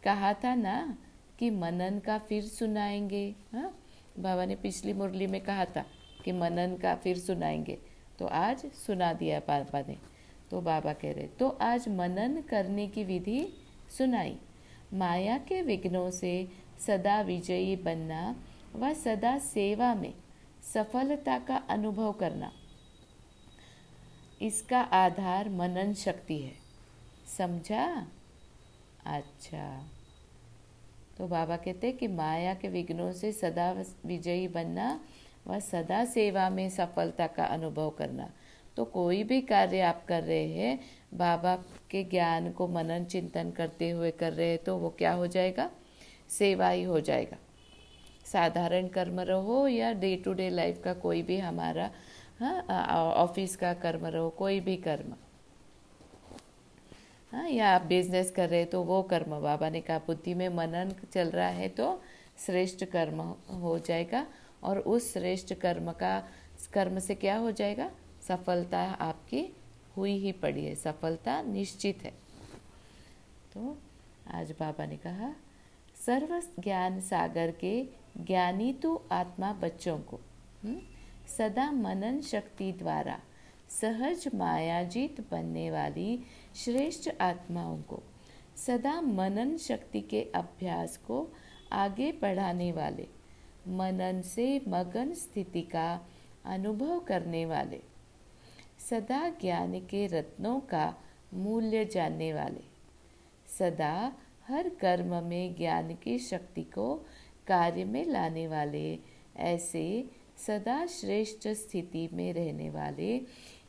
[0.03, 0.97] कहा था ना
[1.39, 3.77] कि मनन का फिर सुनाएँगे हाँ?
[4.19, 5.85] बाबा ने पिछली मुरली में कहा था
[6.25, 7.77] कि मनन का फिर सुनाएँगे।
[8.19, 10.16] तो आज सुना दिया बाबा ने।
[10.51, 13.47] तो बाबा कह रहे तो आज मनन करने की विधि
[13.97, 14.37] सुनाई।
[14.93, 16.47] माया के विघ्नों से
[16.87, 18.35] सदा विजयी बनना
[18.75, 20.13] व सदा सेवा में
[20.73, 22.51] सफलता का अनुभव करना।
[24.41, 26.53] इसका आधार मनन शक्ति है।
[27.37, 28.07] समझा?
[29.05, 29.85] अच्छा।
[31.17, 33.71] तो बाबा कहते कि माया के विघ्नों से सदा
[34.05, 34.99] विजयी बनना
[35.47, 38.29] व सदा सेवा में सफलता का अनुभव करना।
[38.77, 40.79] तो कोई भी कार्य आप कर रहे हैं,
[41.13, 41.55] बाबा
[41.91, 45.69] के ज्ञान को मनन चिंतन करते हुए कर रहे हैं तो वो क्या हो जाएगा?
[46.29, 47.37] सेवा ही हो जाएगा।
[48.25, 51.89] साधारण कर्म रहो या डे टू डे लाइफ का कोई भी हमारा
[52.39, 52.61] हाँ
[53.15, 55.13] ऑफ़िस का कर्म रहो, कोई भी कर्म।
[57.31, 60.49] हाँ या आप बिज़नेस कर रहे हैं तो वो कर्म। बाबा ने कहा, बुद्धि में
[60.49, 62.01] मनन चल रहा है तो
[62.45, 63.21] श्रेष्ठ कर्म
[63.53, 64.25] हो जाएगा
[64.63, 66.19] और उस श्रेष्ठ कर्म का,
[66.73, 67.89] कर्म से क्या हो जाएगा?
[68.27, 69.45] सफलता आपकी
[69.97, 72.11] हुई ही पड़ी है सफलता निश्चित है
[73.53, 73.77] तो
[74.33, 75.33] आज बाबा ने कहा
[75.97, 77.73] सर्व ज्ञान सागर के
[78.19, 80.71] ज्ञानी तो आत्मा बच्चों को हुँ?
[80.71, 80.81] हम्म,
[81.27, 83.19] सदा मनन शक्ति द्वारा
[83.71, 86.19] सहज मायाजीत बनने वाली
[86.55, 88.01] श्रेष्ठ आत्माओं को
[88.57, 91.27] सदा मनन शक्ति के अभ्यास को
[91.73, 93.07] आगे बढ़ाने वाले
[93.77, 95.89] मनन से मगन स्थिति का
[96.45, 97.81] अनुभव करने वाले
[98.89, 100.95] सदा ज्ञान के रत्नों का
[101.33, 102.63] मूल्य जानने वाले।
[103.59, 104.15] सदा
[104.47, 106.95] हर कर्म में ज्ञान की शक्ति को
[107.47, 108.99] कार्य में लाने वाले,
[109.37, 113.21] ऐसे सदा श्रेष्ठ स्थिति में रहने वाले,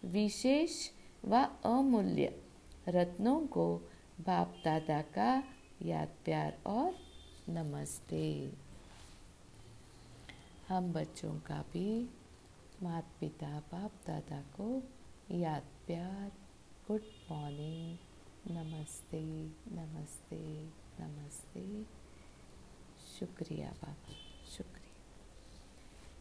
[0.04, 0.90] विशेष
[1.24, 2.42] व अमूल्य
[2.88, 3.78] रत्नों को
[4.20, 5.42] बाप दादा का
[5.82, 6.94] याद प्यार और
[7.48, 8.52] नमस्ते।
[10.68, 12.10] हम बच्चों का भी
[12.82, 14.82] माता पिता बाप दादा को
[15.32, 16.30] याद प्यार
[16.88, 17.00] गुड
[17.30, 17.96] मॉर्निंग,
[18.50, 19.20] नमस्ते
[19.72, 20.36] नमस्ते
[21.00, 21.82] नमस्ते।
[23.18, 24.14] शुक्रिया बाबा,
[24.56, 24.94] शुक्रिया।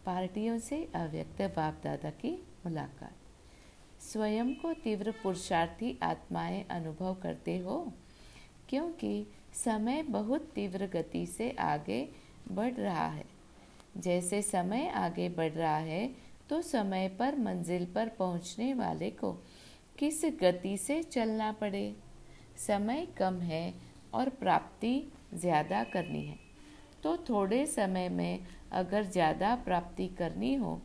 [0.05, 2.31] पार्टियों से अव्यक्त बाप दादा की
[2.65, 3.15] मुलाकात।
[4.01, 7.93] स्वयं को तीव्र पुरुषार्थी आत्माएँ अनुभव करते हो,
[8.69, 12.09] क्योंकि समय बहुत तीव्र गति से आगे
[12.51, 13.25] बढ़ रहा है।
[13.97, 19.31] जैसे समय आगे बढ़ रहा है तो समय पर मंजिल पर पहुँचने वाले को
[19.99, 21.95] किस गति से चलना पड़े?
[22.57, 23.73] समय कम है
[24.13, 24.93] और प्राप्ति
[25.33, 26.37] ज़्यादा करनी है।
[27.03, 28.39] तो थोड़े समय में
[28.71, 30.79] अगर ज़्यादा प्राप्ति करनी हो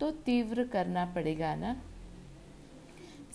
[0.00, 1.76] तो तीव्र करना पड़ेगा ना?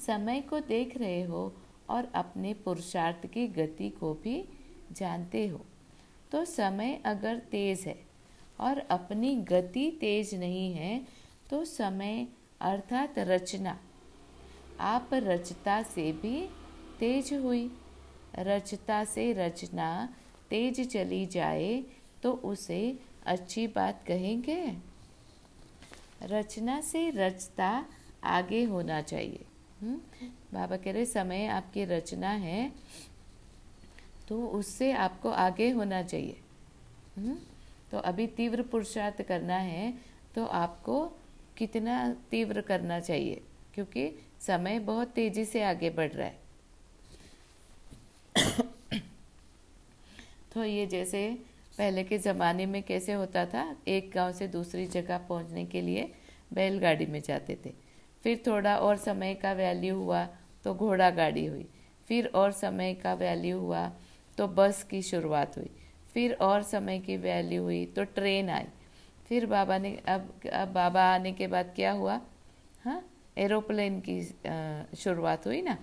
[0.08, 1.52] समय को देख रहे हो
[1.90, 4.44] और अपने पुरुषार्थ की गति को भी
[4.92, 5.66] जानते हो।
[6.32, 7.98] तो समय अगर तेज़ है
[8.60, 12.28] और अपनी गति तेज नहीं है तो समय
[12.62, 13.78] अर्थात रचना
[14.80, 16.50] आप रचता से भी
[17.00, 17.72] तेज हुई
[18.40, 20.10] रचता से रचना
[20.50, 21.84] तेज चली जाए
[22.24, 24.78] तो उसे अच्छी बात कहेंगे
[26.24, 27.86] रचना से रचता
[28.24, 29.46] आगे होना चाहिए?
[29.82, 29.98] हम्म?
[30.54, 32.72] बाबा कह रहे, समय आपकी रचना है
[34.28, 36.38] तो उससे आपको आगे होना चाहिए?
[37.18, 37.36] हम्म?
[37.92, 39.94] तो अभी तीव्र पुरुषार्थ करना है
[40.36, 41.23] तो आपको
[41.58, 43.42] कितना तीव्र करना चाहिए?
[43.74, 44.10] क्योंकि
[44.42, 46.42] समय बहुत तेज़ी से आगे बढ़ रहा है।
[50.54, 51.28] तो ये जैसे
[51.78, 53.76] पहले के ज़माने में कैसे होता था?
[53.88, 56.12] एक गाँव से दूसरी जगह पहुँचने के लिए
[56.54, 57.74] बैलगाड़ी में जाते थे।
[58.24, 60.26] फिर थोड़ा और समय का वैल्यू हुआ
[60.64, 61.66] तो घोड़ा गाड़ी हुई।
[62.08, 63.92] फिर और समय का वैल्यू हुआ
[64.38, 65.70] तो बस की शुरुआत हुई।
[66.14, 68.66] फिर और समय की वैल्यू हुई तो ट्रेन आई।
[69.26, 72.20] फिर बाबा ने, अब अब बाबा आने के बाद क्या हुआ?
[72.84, 73.02] हाँ
[73.38, 74.22] एरोप्लेन की
[74.98, 75.78] शुरुआत हुई ना?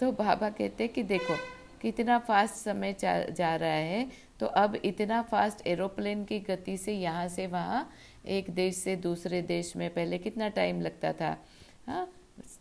[0.00, 1.34] तो बाबा कहते कि देखो,
[1.82, 4.06] कितना फास्ट समय जा रहा है
[4.40, 7.90] तो अब इतना फास्ट एरोप्लेन की गति से यहाँ से वहाँ,
[8.26, 11.36] एक देश से दूसरे देश में पहले कितना टाइम लगता था?
[11.86, 12.08] हाँ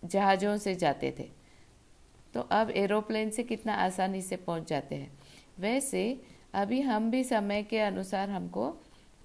[0.06, 1.28] जहाज़ों से जाते थे।
[2.34, 5.12] तो अब एरोप्लेन से कितना आसानी से पहुँच जाते हैं।
[5.60, 6.22] वैसे,
[6.54, 8.70] अभी हम भी समय के अनुसार हमको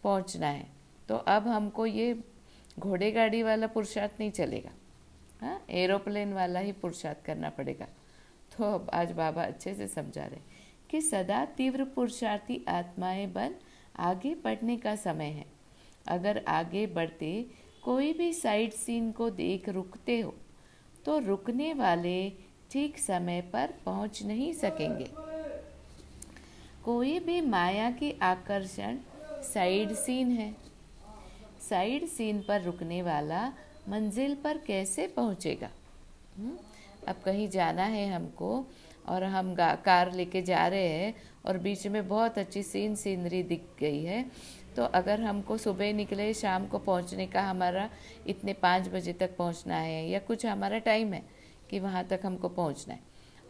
[0.05, 0.67] पहुँचना है।
[1.09, 2.15] तो अब हमको ये
[2.79, 4.71] घोड़े गाड़ी वाला पुरुषार्थ नहीं चलेगा।
[5.41, 7.87] हाँ एरोप्लेन वाला ही पुरुषार्थ करना पड़ेगा।
[8.53, 10.41] तो अब आज बाबा अच्छे से समझा रहे
[10.91, 13.55] कि सदा तीव्र पुरुषार्थी आत्माएँ बन
[14.01, 15.47] आगे बढ़ने का समय है।
[16.09, 17.47] अगर आगे बढ़ते,
[17.83, 20.35] कोई भी साइड सीन को देख रुकते हो
[21.07, 22.31] तो रुकने वाले
[22.71, 25.09] ठीक समय पर पहुँच नहीं सकेंगे।
[26.85, 28.99] कोई भी माया की आकर्षण
[29.45, 30.55] साइड सीन है।
[31.69, 33.47] साइड सीन पर रुकने वाला
[33.89, 35.71] मंजिल पर कैसे पहुंचेगा?
[36.37, 36.57] हम्म?
[37.09, 38.67] अब कहीं जाना है हमको
[39.09, 41.15] और हम कार लेके जा रहे हैं
[41.47, 44.25] और बीच में बहुत अच्छी सीन सीनरी दिख गई है।
[44.77, 47.89] तो अगर हमको सुबह निकले, शाम को पहुँचने का हमारा
[48.27, 51.23] इतने पाँच बजे तक पहुँचना है या कुछ हमारा टाइम है
[51.71, 53.01] कि वहाँ तक हमको पहुँचना है।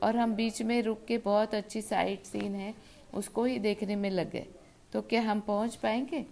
[0.02, 2.74] और हम बीच में रुक के बहुत अच्छी साइट सीन है,
[3.14, 4.46] उसको ही देखने में लग। गए
[4.94, 6.26] तो क्या हम पहुँच पाएँगे?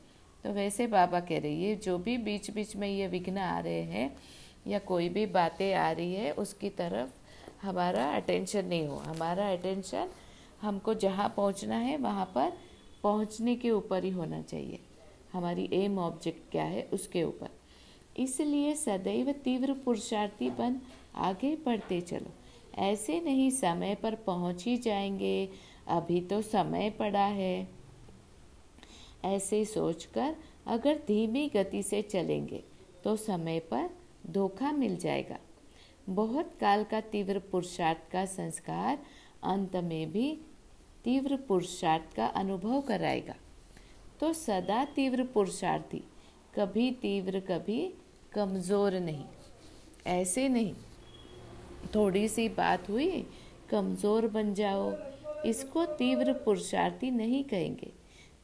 [0.45, 3.83] तो वैसे बाबा कह रहे, ये जो भी बीच बीच में ये विघ्न आ रहे
[3.83, 4.17] हैं
[4.67, 7.11] या कोई भी बातें आ रही है, उसकी तरफ़
[7.67, 10.09] हमारा अटेंशन नहीं हो। हमारा अटेंशन
[10.63, 12.53] हमको जहाँ पहुँचना है, वहाँ पर
[13.03, 14.79] पहुँचने के ऊपर ही होना चाहिए।
[15.33, 17.49] हमारी एम ऑब्जेक्ट क्या है, उसके ऊपर।
[18.17, 20.81] इसलिए सदैव तीव्र पुरुषार्थी बन,
[21.15, 22.33] आगे बढ़ते चलो।
[22.79, 25.49] ऐसे नहीं, समय पर पहुँच ही जाएँगे।
[25.89, 27.82] अभी तो समय पड़ा है।
[29.25, 30.35] ऐसे सोचकर
[30.67, 32.63] अगर धीमी गति से चलेंगे
[33.05, 33.89] तो समय पर
[34.27, 35.39] धोखा मिल जाएगा।
[36.09, 38.99] बहुत काल का तीव्र पुरुषार्थ का संस्कार
[39.45, 40.31] अंत में भी
[41.05, 43.35] तीव्र पुरुषार्थ का अनुभव कराएगा।
[44.21, 46.03] तो सदा तीव्र पुरुषार्थी,
[46.55, 47.93] कभी तीव्र, कभी
[48.33, 49.25] कमज़ोर नहीं।
[50.09, 50.75] ऐसे नहीं
[51.95, 53.27] थोड़ी सी बात हुई,
[53.71, 54.93] कमज़ोर बन जाओ।
[55.47, 57.91] इसको तीव्र पुरुषार्थी नहीं कहेंगे।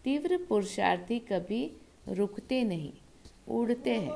[0.09, 1.77] तीव्र पुरुषार्थी कभी
[2.09, 2.93] रुकते नहीं,
[3.49, 4.13] उड़ते हैं।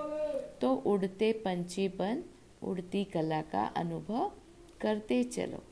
[0.60, 2.24] तो उड़ते पंछी बन,
[2.62, 4.32] उड़ती कला का अनुभव
[4.80, 5.62] करते चलो।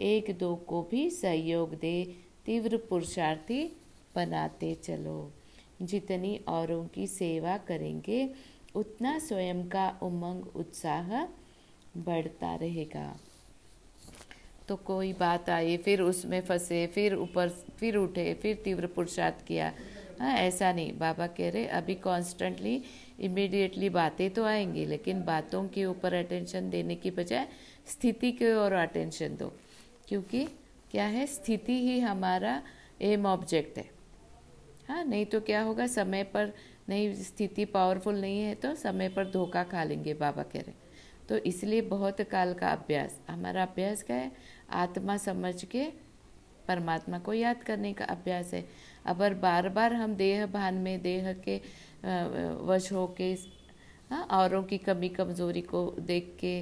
[0.00, 2.14] एक दो को भी सहयोग दे,
[2.46, 3.76] तीव्र पुरुषार्थी
[4.16, 5.32] बनाते चलो।
[5.82, 8.34] जितनी औरों की सेवा करेंगे,
[8.74, 11.24] उतना स्वयं का उमंग, उत्साह
[11.96, 13.18] बढ़ता रहेगा।
[14.70, 17.48] तो कोई बात आई, फिर उसमें फंसे, फिर ऊपर,
[17.78, 19.72] फिर उठे, फिर तीव्र पुरुषार्थ किया।
[20.20, 22.82] हाँ ऐसा नहीं। बाबा कह रहे, अभी कॉन्स्टेंटली
[23.20, 27.46] इमीडिएटली बातें तो आएँगी, लेकिन बातों के ऊपर अटेंशन देने की बजाय
[27.86, 29.52] स्थिति के ओर अटेंशन दो।
[30.08, 30.44] क्योंकि
[30.90, 31.26] क्या है?
[31.26, 32.62] स्थिति ही हमारा
[33.02, 33.88] एम ऑब्जेक्ट है।
[34.88, 35.86] हाँ नहीं तो क्या होगा?
[35.86, 36.52] समय पर
[36.88, 40.72] नहीं, स्थिति पावरफुल नहीं है तो समय पर धोखा खा लेंगे, बाबा कह रहे।
[41.30, 44.30] तो इसलिए बहुत काल का अभ्यास। हमारा अभ्यास क्या है?
[44.74, 45.84] आत्मा समझ के
[46.68, 48.64] परमात्मा को याद करने का अभ्यास है।
[49.06, 51.56] अगर बार बार हम देह भान में, देह के
[52.66, 53.34] वश हो के
[54.32, 56.60] औरों की कमी, कमज़ोरी को देख के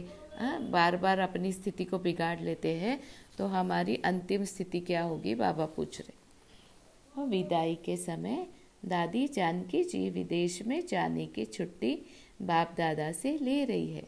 [0.70, 2.98] बार बार अपनी स्थिति को बिगाड़ लेते हैं
[3.38, 5.34] तो हमारी अंतिम स्थिति क्या होगी?
[5.34, 8.46] बाबा पूछ रहे विदाई के समय
[8.84, 11.94] दादी जानकी जी विदेश में जाने की छुट्टी
[12.42, 14.06] बाप दादा से ले रही है।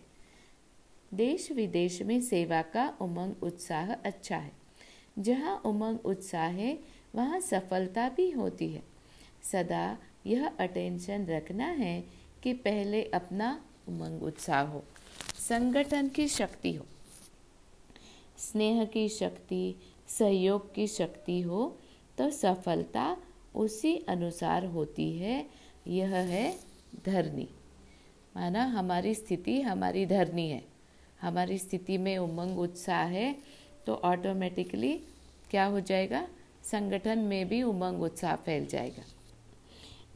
[1.15, 4.53] देश विदेश में सेवा का उमंग उत्साह अच्छा है।
[5.19, 6.79] जहाँ उमंग उत्साह है,
[7.15, 8.83] वहाँ सफलता भी होती है।
[9.43, 12.05] सदा यह अटेंशन रखना है
[12.43, 14.85] कि पहले अपना उमंग उत्साह हो।
[15.39, 16.87] संगठन की शक्ति हो।
[18.39, 19.75] स्नेह की शक्ति,
[20.09, 21.79] सहयोग की शक्ति हो
[22.19, 23.17] तो सफलता
[23.55, 25.47] उसी अनुसार होती है।
[25.87, 26.59] यह है
[27.07, 27.49] धरनी।
[28.37, 30.70] माना हमारी स्थिति हमारी धरनी है।
[31.23, 33.35] हमारी स्थिति में उमंग, उत्साह है
[33.87, 34.93] तो ऑटोमेटिकली
[35.51, 36.27] क्या हो जाएगा?
[36.65, 39.03] संगठन में भी उमंग, उत्साह फैल जाएगा।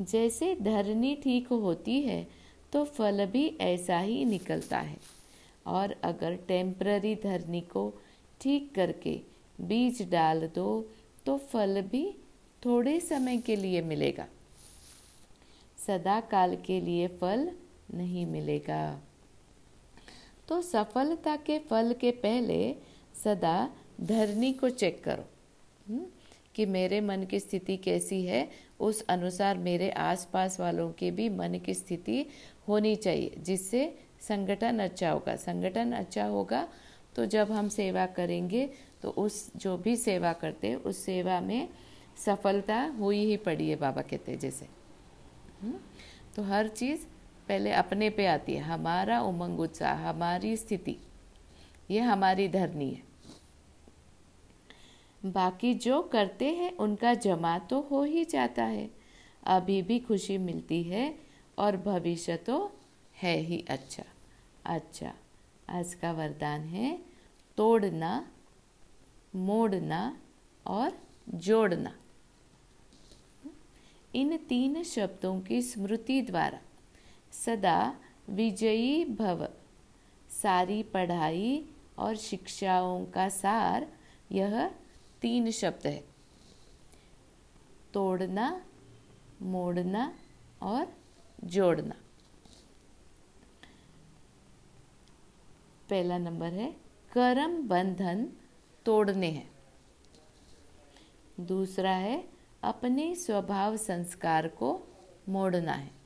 [0.00, 2.26] जैसे धरनी ठीक होती है
[2.72, 4.96] तो फल भी ऐसा ही निकलता है।
[5.66, 7.92] और अगर टेम्प्ररी धरनी को
[8.40, 9.20] ठीक करके
[9.60, 10.68] बीज डाल दो
[11.26, 12.04] तो फल भी
[12.64, 14.26] थोड़े समय के लिए मिलेगा।
[15.78, 17.50] सदा काल के लिए फल
[17.94, 19.00] नहीं मिलेगा।
[20.48, 22.74] तो सफलता के फल के पहले
[23.14, 23.56] सदा
[24.00, 25.24] धरनी को चेक करो।
[25.86, 26.04] हम्म,
[26.54, 28.48] कि मेरे मन की स्थिति कैसी है
[28.80, 32.24] उस अनुसार मेरे आसपास वालों के भी मन की स्थिति
[32.68, 33.82] होनी चाहिए जिससे
[34.20, 36.66] संगठन अच्छा होगा। संगठन अच्छा होगा
[37.16, 38.66] तो जब हम सेवा करेंगे
[39.02, 41.68] तो उस जो भी सेवा करते हैं उस सेवा में
[42.24, 44.66] सफलता हुई ही पड़ी है बाबा कहते जैसे।
[45.62, 45.78] हम्म,
[46.36, 47.06] तो हर चीज़
[47.48, 50.96] पहले अपने पे आती है। हमारा उमंग उत्साह, हमारी स्थिति,
[51.90, 53.02] ये हमारी धरनी है।
[55.22, 58.90] बाकी जो करते हैं, उनका जमा तो हो ही जाता है।
[59.46, 61.14] अभी भी खुशी मिलती है
[61.58, 62.56] और भविष्य तो
[63.22, 64.04] है ही अच्छा।
[64.66, 65.12] अच्छा
[65.70, 66.98] आज का वरदान है,
[67.56, 68.12] तोड़ना,
[69.34, 70.16] मोड़ना
[70.66, 70.98] और
[71.34, 71.94] जोड़ना।
[74.14, 76.60] इन तीन शब्दों की स्मृति द्वारा
[77.34, 77.96] सदा
[78.30, 79.48] विजयी भव।
[80.30, 81.68] सारी पढ़ाई
[81.98, 83.92] और शिक्षाओं का सार
[84.32, 84.68] यह
[85.20, 86.04] तीन शब्द है।
[87.94, 88.66] तोड़ना,
[89.42, 90.18] मोड़ना
[90.62, 90.96] और
[91.44, 91.94] जोड़ना।
[95.90, 96.72] पहला नंबर है,
[97.12, 98.28] कर्म बंधन
[98.84, 99.50] तोड़ने हैं।
[101.40, 102.28] दूसरा है,
[102.62, 104.82] अपने स्वभाव संस्कार को
[105.28, 106.03] मोड़ना है।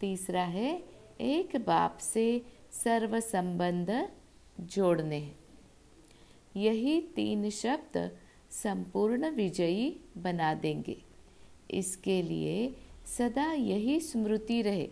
[0.00, 0.82] तीसरा है,
[1.20, 2.42] एक बाप से
[2.72, 4.08] सर्व संबंध
[4.60, 5.32] जोड़ने।
[6.56, 8.18] यही तीन शब्द
[8.50, 11.02] संपूर्ण विजयी बना देंगे।
[11.70, 12.74] इसके लिए
[13.06, 14.88] सदा यही स्मृति रहे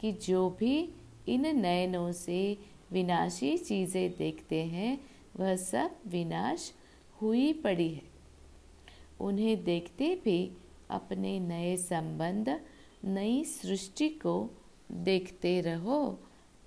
[0.00, 0.94] कि जो भी
[1.28, 2.58] इन नयनों से
[2.92, 5.00] विनाशी चीज़ें देखते हैं,
[5.36, 6.72] वह सब विनाश
[7.22, 8.02] हुई पड़ी है।
[9.20, 10.52] उन्हें देखते भी
[10.90, 12.60] अपने नए संबंध
[13.04, 14.50] नई सृष्टि को
[14.92, 16.22] देखते रहो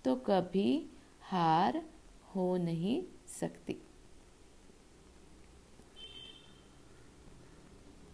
[0.06, 0.90] तो कभी
[1.22, 1.84] हार
[2.36, 3.78] हो नहीं सकती।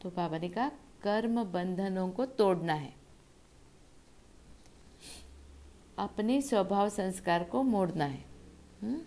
[0.02, 0.72] तो बाबा ने कहा,
[1.04, 2.94] कर्म बंधनों को तोड़ना है।
[5.98, 8.26] अपने स्वभाव संस्कार को मोड़ना है।
[8.84, 8.92] हुँ?
[8.92, 9.02] हम्म?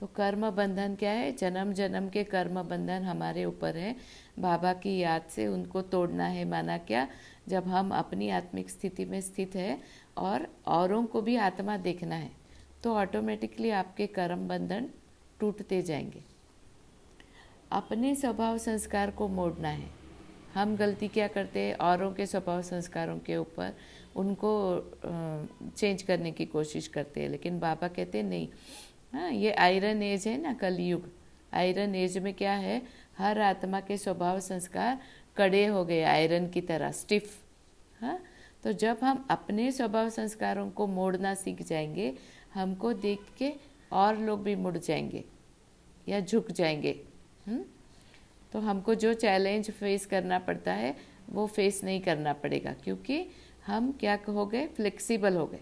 [0.00, 1.32] तो कर्म बंधन क्या है?
[1.32, 3.96] जन्म जन्म के कर्म बंधन हमारे ऊपर है।
[4.38, 7.08] बाबा की याद से उनको तोड़ना है, माना क्या?
[7.50, 9.78] जब हम अपनी आत्मिक स्थिति में स्थित है
[10.18, 12.30] और औरों को भी आत्मा देखना है
[12.84, 14.88] तो ऑटोमेटिकली आपके कर्म बंधन
[15.40, 16.22] टूटते जाएँगे।
[17.72, 19.88] अपने स्वभाव संस्कार को मोड़ना है।
[20.54, 21.74] हम गलती क्या करते हैं?
[21.74, 23.74] औरों के स्वभाव संस्कारों के ऊपर
[24.16, 24.50] उनको
[25.76, 28.48] चेंज करने की कोशिश करते हैं, लेकिन बाबा कहते नहीं
[29.12, 31.08] हाँ ये आयरन एज है ना, कलयुग।
[31.52, 32.82] आयरन एज में क्या है?
[33.18, 34.98] हर आत्मा के स्वभाव संस्कार
[35.40, 37.42] कड़े हो गए, आयरन की तरह, स्टिफ।
[38.00, 38.22] हाँ?
[38.62, 42.14] तो जब हम अपने स्वभाव संस्कारों को मोड़ना सीख जाएँगे,
[42.54, 43.52] हमको देख के
[43.92, 45.24] और लोग भी मुड़ जाएँगे
[46.08, 47.04] या झुक जाएँगे।
[47.48, 47.54] हुँ?
[47.54, 47.64] हम्म?
[48.52, 50.96] तो हमको जो चैलेंज फेस करना पड़ता है,
[51.30, 53.26] वो फेस नहीं करना पड़ेगा, क्योंकि
[53.66, 54.66] हम क्या हो गए?
[54.66, 55.60] फ्लेक्सिबल हो गए।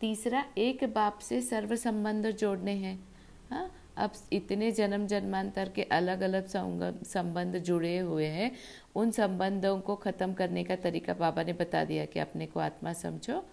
[0.00, 3.08] तीसरा, एक बाप से सर्व संबंध जोड़ने हैं।
[3.50, 3.83] हाँ?
[3.96, 6.46] अब इतने जन्म जन्मांतर के अलग अलग
[7.04, 8.50] संबंध जुड़े हुए हैं।
[8.96, 12.92] उन संबंधों को ख़त्म करने का तरीका बाबा ने बता दिया कि अपने को आत्मा
[12.92, 13.44] समझो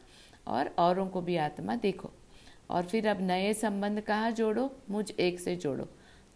[0.48, 2.12] और औरों को भी आत्मा देखो।
[2.70, 4.70] और फिर अब नए संबंध कहाँ जोड़ो?
[4.90, 5.88] मुझ एक से जोड़ो।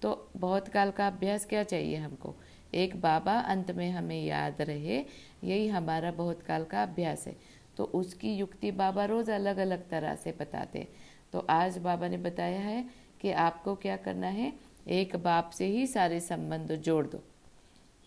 [0.01, 2.36] तो बहुत काल का अभ्यास क्या चाहिए हमको?
[2.74, 4.97] एक बाबा अंत में हमें याद रहे,
[5.43, 7.36] यही हमारा बहुत काल का अभ्यास है।
[7.78, 10.88] तो उसकी युक्ति बाबा रोज़ अलग अलग तरह से बताते
[11.34, 12.84] तो आज बाबा ने बताया है
[13.22, 14.53] कि आपको क्या करना है?
[14.88, 17.24] एक बाप से ही सारे संबंध जोड़ दो।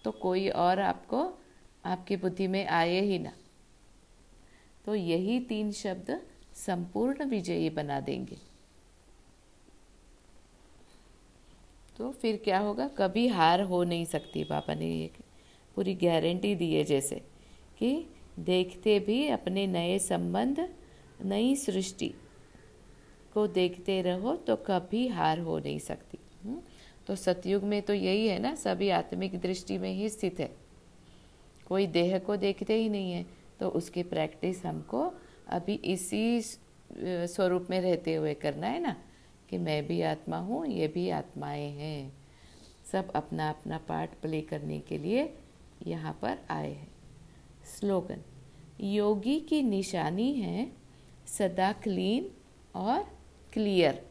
[0.04, 1.34] तो कोई और आपको
[1.84, 3.32] आपकी बुद्धि में आए ही ना।
[4.84, 6.20] तो यही तीन शब्द
[6.54, 8.36] संपूर्ण विजयी बना देंगे।
[11.96, 12.88] तो फिर क्या होगा?
[12.88, 15.10] कभी हार हो नहीं सकती। पापा ने ये
[15.74, 17.22] पूरी गारंटी दी है जैसे
[17.78, 18.06] कि
[18.38, 20.74] देखते भी अपने नए संबंध,
[21.24, 22.14] नई सृष्टि
[23.34, 26.60] को देखते रहो तो कभी हार हो नहीं सकती। हम्म?
[27.06, 30.50] तो सतयुग में तो यही है ना, सभी आत्मिक दृष्टि में ही स्थित है।
[31.66, 33.24] कोई देह को देखते ही नहीं है
[33.60, 35.12] तो उसकी प्रैक्टिस हमको
[35.48, 36.40] अभी इसी
[36.92, 38.96] स्वरूप में रहते हुए करना है ना,
[39.50, 42.12] कि मैं भी आत्मा हूँ, ये भी आत्माएँ हैं।
[42.92, 45.28] सब अपना अपना पार्ट प्ले करने के लिए
[45.86, 46.88] यहाँ पर आए हैं।
[47.68, 48.22] स्लोगन,
[48.80, 50.70] योगी की निशानी है
[51.28, 52.30] सदा क्लीन
[52.74, 53.04] और
[53.52, 54.06] क्लियर।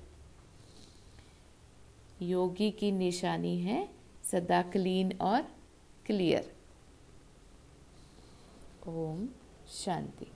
[2.21, 3.89] योगी की निशानी है
[4.23, 5.41] सदा क्लीन और
[6.05, 6.51] क्लियर।
[8.87, 9.27] ओम
[9.67, 10.31] शांति।